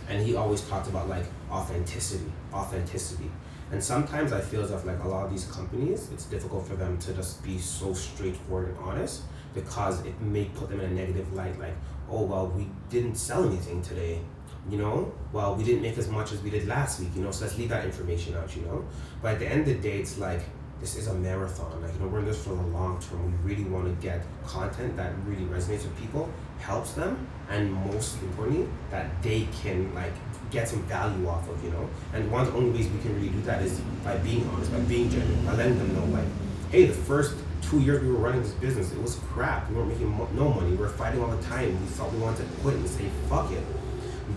and 0.10 0.26
he 0.26 0.36
always 0.36 0.62
talked 0.62 0.88
about 0.88 1.10
like 1.10 1.26
authenticity, 1.52 2.32
authenticity. 2.54 3.30
And 3.72 3.84
sometimes 3.84 4.34
I 4.34 4.42
feel 4.42 4.62
as 4.62 4.72
if 4.72 4.86
like 4.86 5.04
a 5.04 5.08
lot 5.08 5.26
of 5.26 5.32
these 5.32 5.46
companies, 5.46 6.10
it's 6.12 6.26
difficult 6.26 6.68
for 6.68 6.76
them 6.76 6.98
to 7.00 7.14
just 7.14 7.44
be 7.44 7.58
so 7.60 7.94
straightforward 7.94 8.70
and 8.70 8.78
honest 8.80 9.24
because 9.54 10.04
it 10.06 10.20
may 10.22 10.46
put 10.46 10.70
them 10.70 10.80
in 10.80 10.92
a 10.92 10.94
negative 10.94 11.32
light, 11.34 11.60
like, 11.60 11.76
oh 12.10 12.24
well, 12.24 12.48
we 12.48 12.68
didn't 12.90 13.16
sell 13.16 13.48
anything 13.48 13.82
today 13.82 14.22
you 14.70 14.78
know? 14.78 15.12
Well 15.32 15.56
we 15.56 15.64
didn't 15.64 15.82
make 15.82 15.98
as 15.98 16.10
much 16.10 16.32
as 16.32 16.42
we 16.42 16.50
did 16.50 16.68
last 16.68 17.00
week 17.00 17.10
you 17.16 17.22
know? 17.22 17.32
So 17.32 17.46
let's 17.46 17.58
leave 17.58 17.70
that 17.70 17.86
information 17.86 18.36
out 18.36 18.56
you 18.56 18.64
know? 18.64 18.86
But 19.22 19.34
at 19.34 19.40
the 19.40 19.48
end 19.48 19.62
of 19.62 19.68
the 19.68 19.76
day 19.76 20.00
it's 20.00 20.18
like 20.18 20.42
this 20.80 20.96
is 20.96 21.08
a 21.08 21.14
marathon. 21.14 21.82
Like 21.82 21.94
you 21.94 22.00
know 22.00 22.08
we're 22.08 22.20
in 22.20 22.26
this 22.26 22.42
for 22.44 22.50
the 22.50 22.62
long 22.62 23.00
term. 23.02 23.38
We 23.44 23.54
really 23.54 23.70
want 23.70 23.86
to 23.86 24.06
get 24.06 24.24
content 24.46 24.96
that 24.98 25.14
really 25.26 25.46
resonates 25.46 25.84
with 25.84 25.98
people 26.00 26.30
helps 26.60 26.92
them 26.92 27.28
and 27.50 27.72
most 27.72 28.22
importantly 28.22 28.68
that 28.92 29.22
they 29.24 29.48
can 29.62 29.94
like 29.96 30.14
get 30.52 30.68
some 30.68 30.82
value 30.84 31.28
off 31.28 31.48
of 31.50 31.64
you 31.64 31.70
know 31.72 31.90
and 32.14 32.32
one 32.32 32.42
of 32.42 32.48
the 32.48 32.58
only 32.58 32.72
ways 32.72 32.88
we 32.88 33.00
can 33.00 33.14
really 33.16 33.30
do 33.30 33.42
that 33.42 33.62
is 33.62 33.80
by 34.04 34.18
being 34.18 34.48
honest 34.50 34.72
by 34.72 34.80
being 34.82 35.10
genuine 35.10 35.46
by 35.46 35.54
letting 35.54 35.78
them 35.78 35.94
know 35.94 36.06
like 36.18 36.28
hey 36.72 36.86
the 36.86 36.94
first 36.94 37.36
two 37.62 37.80
years 37.82 38.02
we 38.02 38.10
were 38.10 38.18
running 38.18 38.42
this 38.42 38.52
business 38.54 38.92
it 38.92 39.02
was 39.02 39.16
crap 39.32 39.70
we 39.70 39.76
weren't 39.76 39.90
making 39.90 40.08
mo- 40.08 40.30
no 40.34 40.50
money 40.50 40.72
we 40.72 40.78
were 40.78 40.90
fighting 40.90 41.22
all 41.22 41.30
the 41.30 41.44
time 41.44 41.68
we 41.80 41.88
thought 41.88 42.12
we 42.14 42.20
wanted 42.20 42.38
to 42.38 42.62
quit 42.62 42.76
and 42.76 42.88
say 42.90 43.06
fuck 43.28 43.52
it 43.52 43.64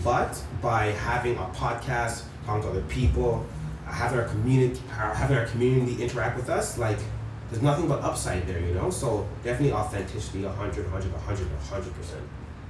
but 0.03 0.41
by 0.61 0.87
having 0.87 1.35
a 1.37 1.45
podcast, 1.53 2.23
talking 2.45 2.63
to 2.63 2.69
other 2.69 2.81
people, 2.83 3.45
having 3.85 4.19
our 4.19 4.25
community, 4.25 4.81
uh, 4.91 5.13
having 5.13 5.37
our 5.37 5.45
community 5.45 6.01
interact 6.01 6.35
with 6.35 6.49
us, 6.49 6.77
like 6.77 6.97
there's 7.49 7.61
nothing 7.61 7.87
but 7.87 8.01
upside 8.01 8.47
there, 8.47 8.59
you 8.59 8.73
know. 8.73 8.89
So 8.89 9.27
definitely 9.43 9.73
authenticity, 9.73 10.43
100, 10.43 10.91
100, 10.91 11.11
100, 11.11 11.51
100 11.51 11.93
percent, 11.93 12.21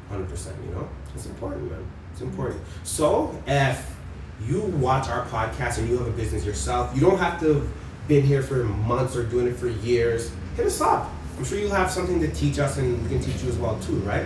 100 0.10 0.30
percent. 0.30 0.56
You 0.66 0.76
know, 0.76 0.90
it's 1.16 1.26
important, 1.26 1.72
man. 1.72 1.86
It's 2.14 2.22
important. 2.22 2.62
So 2.84 3.38
if 3.46 3.94
you 4.48 4.62
watch 4.62 5.10
our 5.10 5.26
podcast 5.26 5.80
and 5.80 5.90
you 5.90 5.98
have 5.98 6.08
a 6.08 6.12
business 6.12 6.46
yourself, 6.46 6.94
you 6.96 7.02
don't 7.02 7.18
have 7.18 7.40
to 7.42 7.56
have 7.56 7.68
been 8.08 8.24
here 8.24 8.42
for 8.42 8.64
months 8.64 9.16
or 9.16 9.24
doing 9.24 9.48
it 9.48 9.56
for 9.56 9.68
years. 9.68 10.32
Hit 10.56 10.68
us 10.68 10.80
up. 10.80 11.10
I'm 11.38 11.44
sure 11.44 11.58
you'll 11.58 11.72
have 11.72 11.90
something 11.90 12.20
to 12.20 12.30
teach 12.32 12.60
us, 12.60 12.78
and 12.78 13.02
we 13.02 13.10
can 13.10 13.20
teach 13.20 13.42
you 13.42 13.50
as 13.50 13.58
well 13.58 13.80
too, 13.80 13.96
right? 14.02 14.26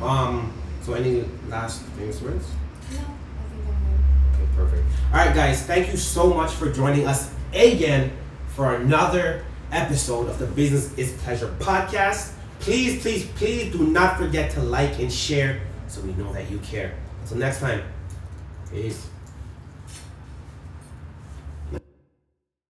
Um, 0.00 0.52
so, 0.82 0.94
any 0.94 1.24
last 1.48 1.82
famous 1.98 2.20
words? 2.22 2.46
No, 2.92 2.98
I 2.98 3.02
think 3.02 3.66
I'm 3.66 4.40
Okay, 4.40 4.56
perfect. 4.56 4.82
All 5.12 5.18
right, 5.18 5.34
guys, 5.34 5.62
thank 5.62 5.90
you 5.90 5.96
so 5.96 6.32
much 6.32 6.52
for 6.52 6.70
joining 6.70 7.06
us 7.06 7.34
again 7.52 8.12
for 8.48 8.76
another 8.76 9.44
episode 9.72 10.28
of 10.28 10.38
the 10.38 10.46
Business 10.46 10.96
is 10.96 11.12
Pleasure 11.22 11.52
podcast. 11.58 12.32
Please, 12.60 13.02
please, 13.02 13.26
please 13.32 13.72
do 13.72 13.86
not 13.88 14.16
forget 14.16 14.52
to 14.52 14.60
like 14.62 15.00
and 15.00 15.12
share 15.12 15.60
so 15.94 16.00
we 16.02 16.12
know 16.14 16.32
that 16.32 16.50
you 16.50 16.58
care. 16.58 16.92
Until 17.22 17.38
next 17.38 17.60
time, 17.60 17.82
peace. 18.70 19.06